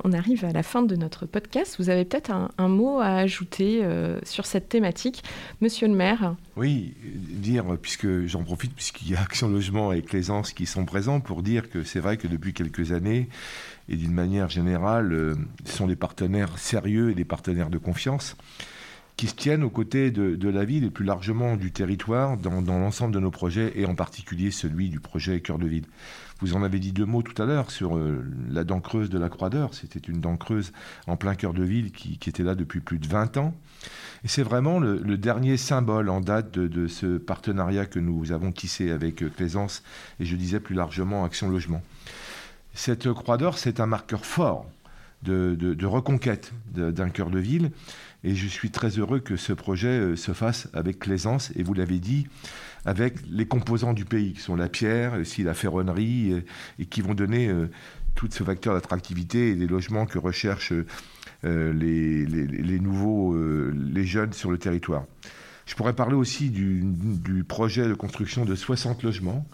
on 0.04 0.12
arrive 0.12 0.44
à 0.44 0.52
la 0.52 0.62
fin 0.62 0.82
de 0.82 0.96
notre 0.96 1.26
podcast. 1.26 1.76
Vous 1.78 1.90
avez 1.90 2.04
peut-être 2.04 2.30
un, 2.30 2.68
mot 2.68 3.00
à 3.00 3.16
ajouter 3.16 3.80
euh, 3.82 4.18
sur 4.24 4.46
cette 4.46 4.68
thématique, 4.68 5.22
Monsieur 5.60 5.88
le 5.88 5.94
maire 5.94 6.36
Oui, 6.56 6.94
dire, 7.04 7.64
puisque 7.80 8.26
j'en 8.26 8.42
profite, 8.42 8.74
puisqu'il 8.74 9.10
y 9.10 9.16
a 9.16 9.20
Action 9.20 9.48
Logement 9.48 9.92
et 9.92 10.02
Claisance 10.02 10.52
qui 10.52 10.66
sont 10.66 10.84
présents, 10.84 11.20
pour 11.20 11.42
dire 11.42 11.70
que 11.70 11.82
c'est 11.82 12.00
vrai 12.00 12.16
que 12.16 12.28
depuis 12.28 12.52
quelques 12.52 12.92
années, 12.92 13.28
et 13.88 13.96
d'une 13.96 14.12
manière 14.12 14.48
générale, 14.48 15.12
euh, 15.12 15.34
ce 15.64 15.76
sont 15.76 15.86
des 15.86 15.96
partenaires 15.96 16.58
sérieux 16.58 17.10
et 17.10 17.14
des 17.14 17.24
partenaires 17.24 17.70
de 17.70 17.78
confiance. 17.78 18.36
qui 19.16 19.26
se 19.26 19.34
tiennent 19.34 19.64
aux 19.64 19.70
côtés 19.70 20.12
de, 20.12 20.48
la 20.48 20.64
ville 20.64 20.84
et 20.84 20.90
plus 20.90 21.04
largement 21.04 21.56
du 21.56 21.72
territoire 21.72 22.36
dans, 22.36 22.60
l'ensemble 22.60 23.12
de 23.12 23.18
nos 23.18 23.32
projets 23.32 23.72
et 23.74 23.84
en 23.84 23.96
particulier 23.96 24.52
celui 24.52 24.90
du 24.90 25.00
projet 25.00 25.40
Cœur 25.40 25.58
de 25.58 25.66
Ville. 25.66 25.86
Vous 26.38 26.54
en 26.54 26.62
avez 26.62 26.78
dit 26.78 26.92
deux 26.92 27.04
mots 27.04 27.22
tout 27.22 27.42
à 27.42 27.44
l'heure 27.44 27.72
sur 27.72 27.96
euh, 27.96 28.24
la 28.48 28.62
dent 28.62 28.78
creuse 28.78 29.10
de 29.10 29.18
la 29.18 29.28
Croix 29.28 29.50
d'Or. 29.50 29.74
C'était 29.74 29.98
une 29.98 30.20
dent 30.20 30.36
creuse 30.36 30.72
en 31.08 31.16
plein 31.16 31.34
cœur 31.34 31.52
de 31.52 31.64
ville 31.64 31.90
qui, 31.90 32.16
était 32.28 32.44
là 32.44 32.54
depuis 32.54 32.78
plus 32.78 33.00
de 33.00 33.08
20 33.08 33.38
ans. 33.38 33.56
Et 34.22 34.28
c'est 34.28 34.44
vraiment 34.44 34.78
le, 34.78 35.00
dernier 35.16 35.56
symbole 35.56 36.10
en 36.10 36.20
date 36.20 36.52
de, 36.52 36.86
ce 36.86 37.18
partenariat 37.18 37.86
que 37.86 37.98
nous 37.98 38.30
avons 38.30 38.52
tissé 38.52 38.92
avec 38.92 39.24
Plaisance 39.30 39.82
et 40.20 40.24
je 40.24 40.36
disais 40.36 40.60
plus 40.60 40.76
largement 40.76 41.24
Action 41.24 41.48
Logement. 41.48 41.82
Cette 42.78 43.12
Croix 43.12 43.38
d'Or, 43.38 43.58
c'est 43.58 43.80
un 43.80 43.86
marqueur 43.86 44.24
fort 44.24 44.64
de, 45.24 45.84
reconquête 45.84 46.52
d'un 46.72 47.10
cœur 47.10 47.28
de 47.28 47.40
ville. 47.40 47.72
Et 48.22 48.36
je 48.36 48.46
suis 48.46 48.70
très 48.70 49.00
heureux 49.00 49.18
que 49.18 49.34
ce 49.34 49.52
projet 49.52 49.88
euh, 49.88 50.14
se 50.14 50.30
fasse 50.30 50.68
avec 50.72 51.04
l'aisance, 51.06 51.50
et 51.56 51.64
vous 51.64 51.74
l'avez 51.74 51.98
dit, 51.98 52.28
avec 52.84 53.16
les 53.28 53.46
composants 53.46 53.94
du 53.94 54.04
pays, 54.04 54.34
qui 54.34 54.40
sont 54.40 54.54
la 54.54 54.68
pierre, 54.68 55.14
aussi 55.14 55.42
la 55.42 55.54
ferronnerie, 55.54 56.30
euh, 56.30 56.44
et, 56.78 56.86
qui 56.86 57.00
vont 57.00 57.14
donner 57.14 57.48
euh, 57.48 57.68
tout 58.14 58.28
ce 58.30 58.44
facteur 58.44 58.74
d'attractivité 58.74 59.50
et 59.50 59.54
des 59.56 59.66
logements 59.66 60.06
que 60.06 60.20
recherchent 60.20 60.72
les, 61.42 62.78
nouveaux, 62.80 63.36
les 63.72 64.04
jeunes 64.04 64.32
sur 64.32 64.52
le 64.52 64.58
territoire. 64.58 65.04
Je 65.66 65.74
pourrais 65.74 65.92
parler 65.92 66.14
aussi 66.14 66.48
du, 66.48 67.44
projet 67.46 67.86
de 67.86 67.94
construction 67.94 68.44
de 68.44 68.54
60 68.54 69.02
logements, 69.02 69.46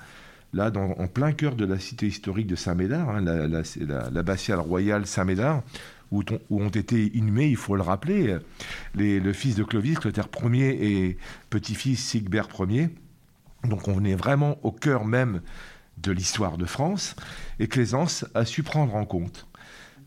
là, 0.54 0.72
en 0.76 1.06
plein 1.08 1.32
cœur 1.32 1.56
de 1.56 1.64
la 1.64 1.78
cité 1.78 2.06
historique 2.06 2.46
de 2.46 2.56
Saint-Médard, 2.56 3.10
hein, 3.10 3.22
l'abbatiale 4.12 4.60
royale 4.60 5.06
Saint-Médard, 5.06 5.62
où, 6.10 6.22
ont 6.50 6.68
été 6.68 7.16
inhumés, 7.16 7.48
il 7.48 7.56
faut 7.56 7.76
le 7.76 7.82
rappeler, 7.82 8.38
le 8.94 9.32
fils 9.32 9.56
de 9.56 9.64
Clovis, 9.64 9.98
Clotaire 9.98 10.28
Ier 10.44 11.08
et 11.08 11.18
petit-fils 11.50 12.02
Sigbert 12.02 12.48
Ier. 12.68 12.88
Donc 13.64 13.88
on 13.88 14.04
est 14.04 14.14
vraiment 14.14 14.58
au 14.62 14.70
cœur 14.70 15.04
même 15.04 15.40
de 15.98 16.12
l'histoire 16.12 16.58
de 16.58 16.64
France, 16.64 17.16
et 17.58 17.68
Claisance 17.68 18.26
a 18.34 18.44
su 18.44 18.62
prendre 18.62 18.94
en 18.94 19.04
compte 19.04 19.46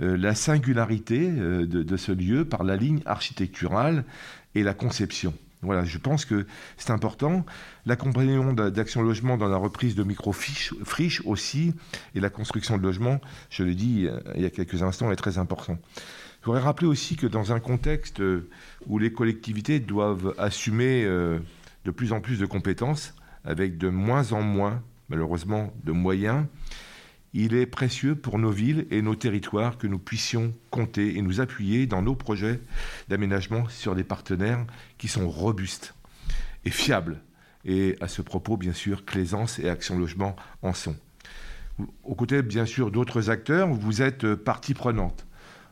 euh, 0.01 0.15
la 0.15 0.35
singularité 0.35 1.29
euh, 1.29 1.65
de, 1.65 1.97
ce 1.97 2.11
lieu 2.11 2.45
par 2.45 2.63
la 2.63 2.75
ligne 2.75 3.01
architecturale 3.05 4.03
et 4.53 4.63
la 4.63 4.73
conception. 4.73 5.33
Voilà, 5.63 5.83
je 5.85 5.97
pense 5.97 6.25
que 6.25 6.45
c'est 6.77 6.91
important. 6.91 7.43
L'accompagnement 7.85 8.53
d'Action 8.53 9.01
Logement 9.01 9.37
dans 9.37 9.47
la 9.47 9.57
reprise 9.57 9.95
de 9.95 10.03
micro-friches 10.03 11.21
aussi, 11.25 11.73
et 12.13 12.19
la 12.19 12.29
construction 12.29 12.77
de 12.77 12.83
logements, 12.83 13.19
je 13.49 13.63
l'ai 13.63 13.73
dit 13.73 14.05
euh, 14.07 14.19
il 14.35 14.43
y 14.43 14.45
a 14.45 14.51
quelques 14.51 14.83
instants, 14.83 15.11
est 15.11 15.15
très 15.15 15.39
important. 15.39 15.77
Je 16.41 16.45
voudrais 16.45 16.61
rappeler 16.61 16.87
aussi 16.87 17.15
que 17.15 17.25
dans 17.25 17.51
un 17.53 17.59
contexte 17.59 18.19
euh, 18.19 18.49
où 18.85 18.99
les 18.99 19.11
collectivités 19.11 19.79
doivent 19.79 20.35
assumer 20.37 21.03
euh, 21.05 21.39
de 21.85 21.91
plus 21.91 22.13
en 22.13 22.21
plus 22.21 22.37
de 22.37 22.45
compétences, 22.45 23.15
avec 23.43 23.79
de 23.79 23.89
moins 23.89 24.33
en 24.33 24.43
moins, 24.43 24.83
malheureusement, 25.09 25.73
de 25.83 25.91
moyens, 25.91 26.45
il 27.33 27.53
est 27.53 27.65
précieux 27.65 28.15
pour 28.15 28.39
nos 28.39 28.51
villes 28.51 28.87
et 28.89 29.01
nos 29.01 29.15
territoires 29.15 29.77
que 29.77 29.87
nous 29.87 29.99
puissions 29.99 30.53
compter 30.71 31.17
et 31.17 31.21
nous 31.21 31.41
appuyer 31.41 31.85
dans 31.85 32.01
nos 32.01 32.15
projets 32.15 32.61
d'aménagement 33.09 33.67
sur 33.69 33.95
des 33.95 34.03
partenaires 34.03 34.65
qui 34.97 35.07
sont 35.07 35.29
robustes 35.29 35.93
et 36.65 36.71
fiables. 36.71 37.21
Et 37.65 37.97
à 37.99 38.07
ce 38.07 38.21
propos, 38.21 38.55
bien 38.57 38.73
sûr, 38.73 39.05
Claisance 39.05 39.59
et 39.59 39.69
Action 39.69 39.99
Logement 39.99 40.35
en 40.61 40.73
sont. 40.73 40.95
Aux 42.03 42.15
côtés, 42.15 42.41
bien 42.41 42.65
sûr, 42.65 42.91
d'autres 42.91 43.29
acteurs, 43.29 43.67
vous 43.67 44.01
êtes 44.01 44.33
partie 44.35 44.73
prenante 44.73 45.27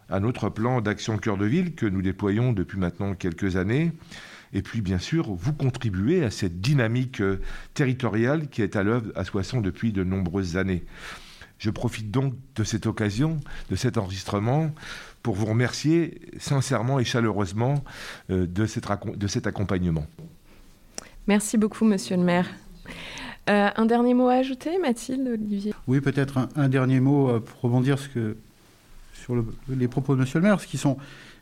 à 0.09 0.19
notre 0.19 0.49
plan 0.49 0.81
d'action 0.81 1.17
cœur 1.17 1.37
de 1.37 1.45
ville 1.45 1.73
que 1.73 1.85
nous 1.85 2.01
déployons 2.01 2.53
depuis 2.53 2.77
maintenant 2.77 3.15
quelques 3.15 3.55
années. 3.55 3.91
Et 4.53 4.61
puis, 4.61 4.81
bien 4.81 4.99
sûr, 4.99 5.33
vous 5.33 5.53
contribuez 5.53 6.23
à 6.23 6.29
cette 6.29 6.61
dynamique 6.61 7.23
territoriale 7.73 8.49
qui 8.49 8.61
est 8.61 8.75
à 8.75 8.83
l'œuvre 8.83 9.11
à 9.15 9.23
Soissons 9.23 9.61
depuis 9.61 9.91
de 9.91 10.03
nombreuses 10.03 10.57
années. 10.57 10.85
Je 11.57 11.69
profite 11.69 12.11
donc 12.11 12.33
de 12.55 12.63
cette 12.63 12.85
occasion, 12.85 13.39
de 13.69 13.75
cet 13.75 13.97
enregistrement, 13.97 14.71
pour 15.25 15.33
vous 15.33 15.47
remercier 15.47 16.21
sincèrement 16.37 16.99
et 16.99 17.03
chaleureusement 17.03 17.83
euh, 18.29 18.45
de, 18.45 18.67
cet 18.67 19.47
accompagnement. 19.47 20.05
Merci 21.27 21.57
beaucoup, 21.57 21.83
monsieur 21.83 22.15
le 22.17 22.23
maire. 22.23 22.47
Euh, 23.49 23.69
un 23.75 23.85
dernier 23.85 24.13
mot 24.13 24.27
à 24.27 24.35
ajouter, 24.35 24.77
Mathilde, 24.77 25.27
Olivier? 25.27 25.73
Oui, 25.87 25.99
peut-être 25.99 26.47
un, 26.55 26.69
dernier 26.69 26.99
mot 26.99 27.29
euh, 27.29 27.39
pour 27.39 27.61
rebondir 27.61 27.97
sur 27.97 29.43
les 29.67 29.87
propos 29.87 30.13
de 30.13 30.19
monsieur 30.19 30.39
le 30.39 30.45
maire, 30.45 30.61
ce 30.61 30.67
qui 30.67 30.77
sont 30.77 30.97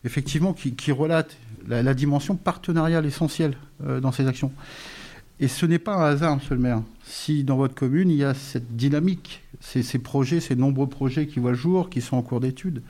effectivement 0.06 0.54
qui, 0.54 0.92
relatent 0.94 1.36
la, 1.68 1.94
dimension 1.94 2.38
partenariale 2.38 3.06
essentielle 3.06 3.58
dans 3.82 4.14
ces 4.14 4.28
actions. 4.28 4.54
Et 5.42 5.50
ce 5.50 5.66
n'est 5.66 5.80
pas 5.80 5.96
un 5.96 6.06
hasard, 6.06 6.36
monsieur 6.38 6.56
le 6.56 6.62
maire, 6.62 6.82
si 7.04 7.44
dans 7.44 7.58
votre 7.58 7.76
commune, 7.76 8.10
il 8.10 8.18
y 8.18 8.24
a 8.24 8.34
cette 8.34 8.78
dynamique, 8.78 9.43
ces, 9.64 10.00
projets, 10.00 10.40
ces 10.40 10.56
nombreux 10.56 10.88
projets 10.88 11.26
qui 11.26 11.40
voient 11.40 11.52
le 11.52 11.58
jour, 11.58 11.90
qui 11.90 12.02
sont 12.02 12.18
en 12.18 12.22
cours 12.22 12.40
d'étude. 12.40 12.82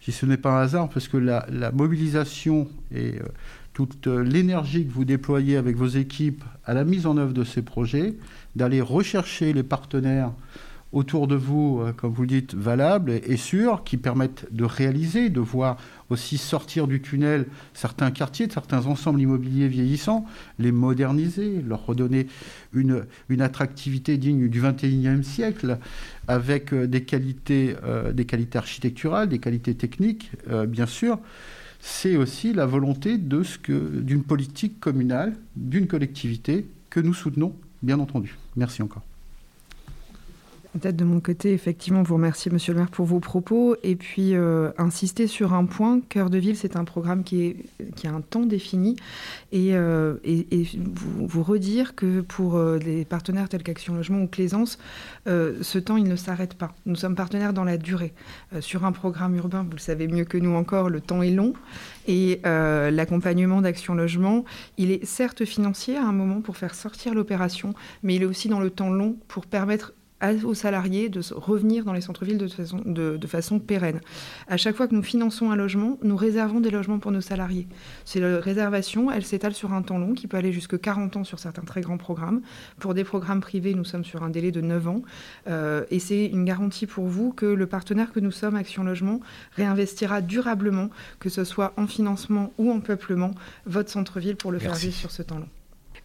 Si 0.00 0.12
ce 0.12 0.26
n'est 0.26 0.36
pas 0.36 0.58
un 0.58 0.62
hasard, 0.62 0.88
parce 0.90 1.08
que 1.08 1.16
la, 1.16 1.72
mobilisation 1.72 2.68
et 2.94 3.14
euh, 3.14 3.24
toute 3.72 4.06
euh, 4.06 4.22
l'énergie 4.22 4.86
que 4.86 4.92
vous 4.92 5.06
déployez 5.06 5.56
avec 5.56 5.76
vos 5.76 5.86
équipes 5.86 6.44
à 6.64 6.74
la 6.74 6.84
mise 6.84 7.06
en 7.06 7.16
œuvre 7.16 7.32
de 7.32 7.42
ces 7.42 7.62
projets, 7.62 8.14
d'aller 8.54 8.82
rechercher 8.82 9.52
les 9.52 9.62
partenaires 9.62 10.32
autour 10.94 11.26
de 11.26 11.34
vous, 11.34 11.80
euh, 11.80 11.92
comme 11.92 12.12
vous 12.12 12.22
le 12.22 12.28
dites, 12.28 12.54
valables 12.54 13.10
et 13.10 13.36
sûrs, 13.36 13.82
qui 13.84 13.96
permettent 13.96 14.46
de 14.52 14.64
réaliser, 14.64 15.28
de 15.28 15.40
voir 15.40 15.76
aussi 16.08 16.38
sortir 16.38 16.86
du 16.86 17.02
tunnel 17.02 17.46
certains 17.74 18.12
quartiers, 18.12 18.48
certains 18.48 18.86
ensembles 18.86 19.20
immobiliers 19.20 19.68
vieillissants, 19.68 20.24
les 20.58 20.70
moderniser, 20.72 21.62
leur 21.66 21.84
redonner 21.84 22.28
une, 22.72 23.04
attractivité 23.40 24.16
digne 24.16 24.48
du 24.48 24.62
XXIe 24.62 25.24
siècle, 25.24 25.78
avec 26.28 26.72
euh, 26.72 26.86
des 26.86 27.02
qualités, 27.02 27.74
euh, 27.84 28.12
des 28.12 28.24
qualités 28.24 28.58
architecturales, 28.58 29.28
des 29.28 29.40
qualités 29.40 29.74
techniques, 29.74 30.30
bien 30.68 30.86
sûr. 30.86 31.18
C'est 31.80 32.16
aussi 32.16 32.54
la 32.54 32.64
volonté 32.64 33.18
d'une 33.18 34.22
politique 34.22 34.80
communale, 34.80 35.34
d'une 35.56 35.86
collectivité 35.86 36.66
que 36.88 37.00
nous 37.00 37.12
soutenons, 37.12 37.54
bien 37.82 37.98
entendu. 37.98 38.36
Merci 38.56 38.82
encore. 38.82 39.02
Peut-être 40.74 40.96
de 40.96 41.04
mon 41.04 41.20
côté, 41.20 41.52
effectivement, 41.52 42.02
vous 42.02 42.14
remercier, 42.14 42.50
Monsieur 42.50 42.72
le 42.72 42.80
maire, 42.80 42.90
pour 42.90 43.06
vos 43.06 43.20
propos. 43.20 43.76
Et 43.84 43.94
puis, 43.94 44.34
euh, 44.34 44.72
insister 44.76 45.28
sur 45.28 45.54
un 45.54 45.66
point. 45.66 46.00
Cœur 46.08 46.30
de 46.30 46.38
ville, 46.38 46.56
c'est 46.56 46.74
un 46.74 46.82
programme 46.82 47.22
qui, 47.22 47.54
a 48.02 48.08
un 48.08 48.20
temps 48.20 48.44
défini. 48.44 48.96
Et, 49.52 49.76
euh, 49.76 50.16
vous, 51.20 51.44
redire 51.44 51.94
que 51.94 52.22
pour 52.22 52.56
euh, 52.56 52.78
des 52.80 53.04
partenaires 53.04 53.48
tels 53.48 53.62
qu'Action 53.62 53.94
Logement 53.94 54.22
ou 54.22 54.26
Plaisance, 54.26 54.78
ce 55.26 55.78
temps, 55.78 55.96
il 55.96 56.08
ne 56.08 56.16
s'arrête 56.16 56.54
pas. 56.54 56.74
Nous 56.86 56.96
sommes 56.96 57.14
partenaires 57.14 57.52
dans 57.52 57.64
la 57.64 57.76
durée. 57.76 58.12
sur 58.58 58.84
un 58.84 58.92
programme 58.92 59.36
urbain, 59.36 59.62
vous 59.62 59.76
le 59.76 59.78
savez 59.78 60.08
mieux 60.08 60.24
que 60.24 60.38
nous 60.38 60.54
encore, 60.54 60.90
le 60.90 61.00
temps 61.00 61.22
est 61.22 61.30
long. 61.30 61.52
Et 62.08 62.40
l'accompagnement 62.44 63.60
d'Action 63.60 63.94
Logement, 63.94 64.44
il 64.76 64.90
est 64.90 65.04
certes 65.04 65.44
financier 65.44 65.96
à 65.96 66.04
un 66.04 66.12
moment 66.12 66.40
pour 66.40 66.56
faire 66.56 66.74
sortir 66.74 67.14
l'opération, 67.14 67.74
mais 68.02 68.16
il 68.16 68.22
est 68.22 68.26
aussi 68.26 68.48
dans 68.48 68.60
le 68.60 68.70
temps 68.70 68.90
long 68.90 69.16
pour 69.28 69.46
permettre 69.46 69.92
aux 70.44 70.54
salariés 70.54 71.08
de 71.08 71.20
revenir 71.34 71.84
dans 71.84 71.92
les 71.92 72.00
centres-villes 72.00 72.38
de 72.38 72.48
façon, 72.48 72.80
de, 72.84 73.26
façon, 73.26 73.58
pérenne. 73.58 74.00
À 74.48 74.56
chaque 74.56 74.74
fois 74.74 74.88
que 74.88 74.94
nous 74.94 75.02
finançons 75.02 75.50
un 75.50 75.56
logement, 75.56 75.98
nous 76.02 76.16
réservons 76.16 76.60
des 76.60 76.70
logements 76.70 76.98
pour 76.98 77.12
nos 77.12 77.20
salariés. 77.20 77.66
Ces 78.04 78.24
réservations, 78.24 79.10
elles 79.10 79.24
s'étalent 79.24 79.54
sur 79.54 79.72
un 79.72 79.82
temps 79.82 79.98
long 79.98 80.14
qui 80.14 80.26
peut 80.26 80.36
aller 80.36 80.52
jusqu'à 80.52 80.78
40 80.78 81.16
ans 81.18 81.24
sur 81.24 81.38
certains 81.38 81.62
très 81.62 81.82
grands 81.82 81.98
programmes. 81.98 82.40
Pour 82.78 82.94
des 82.94 83.04
programmes 83.04 83.40
privés, 83.40 83.74
nous 83.74 83.84
sommes 83.84 84.04
sur 84.04 84.22
un 84.22 84.30
délai 84.30 84.50
de 84.50 84.60
9 84.60 84.88
ans. 84.88 85.02
Euh, 85.48 85.84
et 85.90 85.98
c'est 85.98 86.26
une 86.26 86.44
garantie 86.44 86.86
pour 86.86 87.06
vous 87.06 87.32
que 87.32 87.46
le 87.46 87.66
partenaire 87.66 88.12
que 88.12 88.20
nous 88.20 88.32
sommes, 88.32 88.56
Action 88.56 88.84
Logement, 88.84 89.20
réinvestira 89.56 90.22
durablement, 90.22 90.88
que 91.18 91.28
ce 91.28 91.44
soit 91.44 91.74
en 91.76 91.86
financement 91.86 92.52
ou 92.56 92.70
en 92.70 92.80
peuplement, 92.80 93.32
votre 93.66 93.90
centre-ville 93.90 94.36
pour 94.36 94.52
le 94.52 94.58
faire 94.58 94.74
vivre 94.74 94.94
sur 94.94 95.10
ce 95.10 95.22
temps 95.22 95.38
long. 95.38 95.48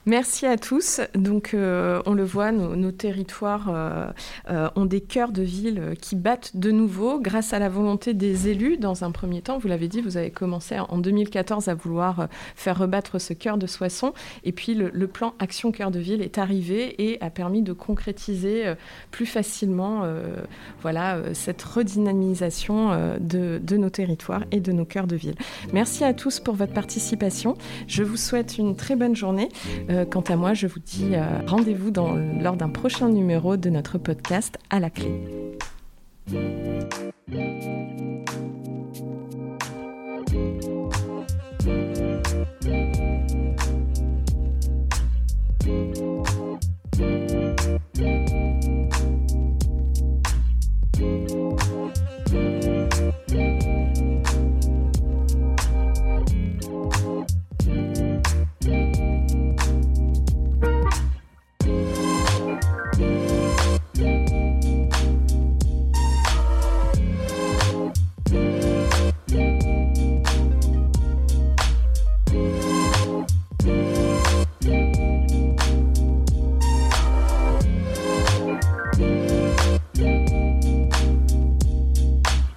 Merci 0.09 0.47
à 0.47 0.57
tous. 0.57 1.01
Donc, 1.13 1.53
euh, 1.53 2.01
on 2.07 2.15
le 2.15 2.23
voit, 2.23 2.51
nos, 2.51 2.91
territoires 2.91 3.67
euh, 3.69 4.07
euh, 4.49 4.67
ont 4.75 4.85
des 4.85 5.01
cœurs 5.01 5.31
de 5.31 5.43
ville 5.43 5.93
qui 6.01 6.15
battent 6.15 6.57
de 6.57 6.71
nouveau 6.71 7.19
grâce 7.19 7.53
à 7.53 7.59
la 7.59 7.69
volonté 7.69 8.15
des 8.15 8.47
élus. 8.47 8.77
Dans 8.77 9.03
un 9.03 9.11
premier 9.11 9.43
temps, 9.43 9.59
vous 9.59 9.67
l'avez 9.67 9.87
dit, 9.87 10.01
vous 10.01 10.17
avez 10.17 10.31
commencé 10.31 10.79
en 10.79 10.97
2014 10.97 11.67
à 11.67 11.75
vouloir 11.75 12.27
faire 12.55 12.79
rebattre 12.79 13.21
ce 13.21 13.33
cœur 13.33 13.59
de 13.59 13.67
Soissons. 13.67 14.13
Et 14.43 14.51
puis, 14.51 14.73
le, 14.73 15.07
plan 15.07 15.35
Action 15.37 15.71
Cœur 15.71 15.91
de 15.91 15.99
Ville 15.99 16.23
est 16.23 16.39
arrivé 16.39 16.95
et 17.03 17.21
a 17.21 17.29
permis 17.29 17.61
de 17.61 17.73
concrétiser 17.73 18.73
plus 19.11 19.27
facilement 19.27 20.03
voilà, 20.81 21.19
cette 21.33 21.61
redynamisation 21.61 23.17
de, 23.19 23.77
nos 23.77 23.89
territoires 23.91 24.43
et 24.51 24.59
de 24.59 24.71
nos 24.71 24.85
cœurs 24.85 25.07
de 25.07 25.15
ville. 25.15 25.35
Merci 25.71 26.03
à 26.03 26.15
tous 26.15 26.39
pour 26.39 26.55
votre 26.55 26.73
participation. 26.73 27.55
Je 27.87 28.01
vous 28.01 28.17
souhaite 28.17 28.57
une 28.57 28.75
très 28.75 28.95
bonne 28.95 29.15
journée. 29.15 29.49
Quant 30.05 30.21
à 30.21 30.35
moi, 30.35 30.53
je 30.53 30.67
vous 30.67 30.79
dis 30.79 31.11
euh, 31.13 31.23
rendez-vous 31.47 31.91
lors 32.41 32.55
d'un 32.55 32.69
prochain 32.69 33.09
numéro 33.09 33.57
de 33.57 33.69
notre 33.69 33.97
podcast 33.97 34.57
à 34.69 34.79
la 34.79 34.89
clé. 34.89 35.11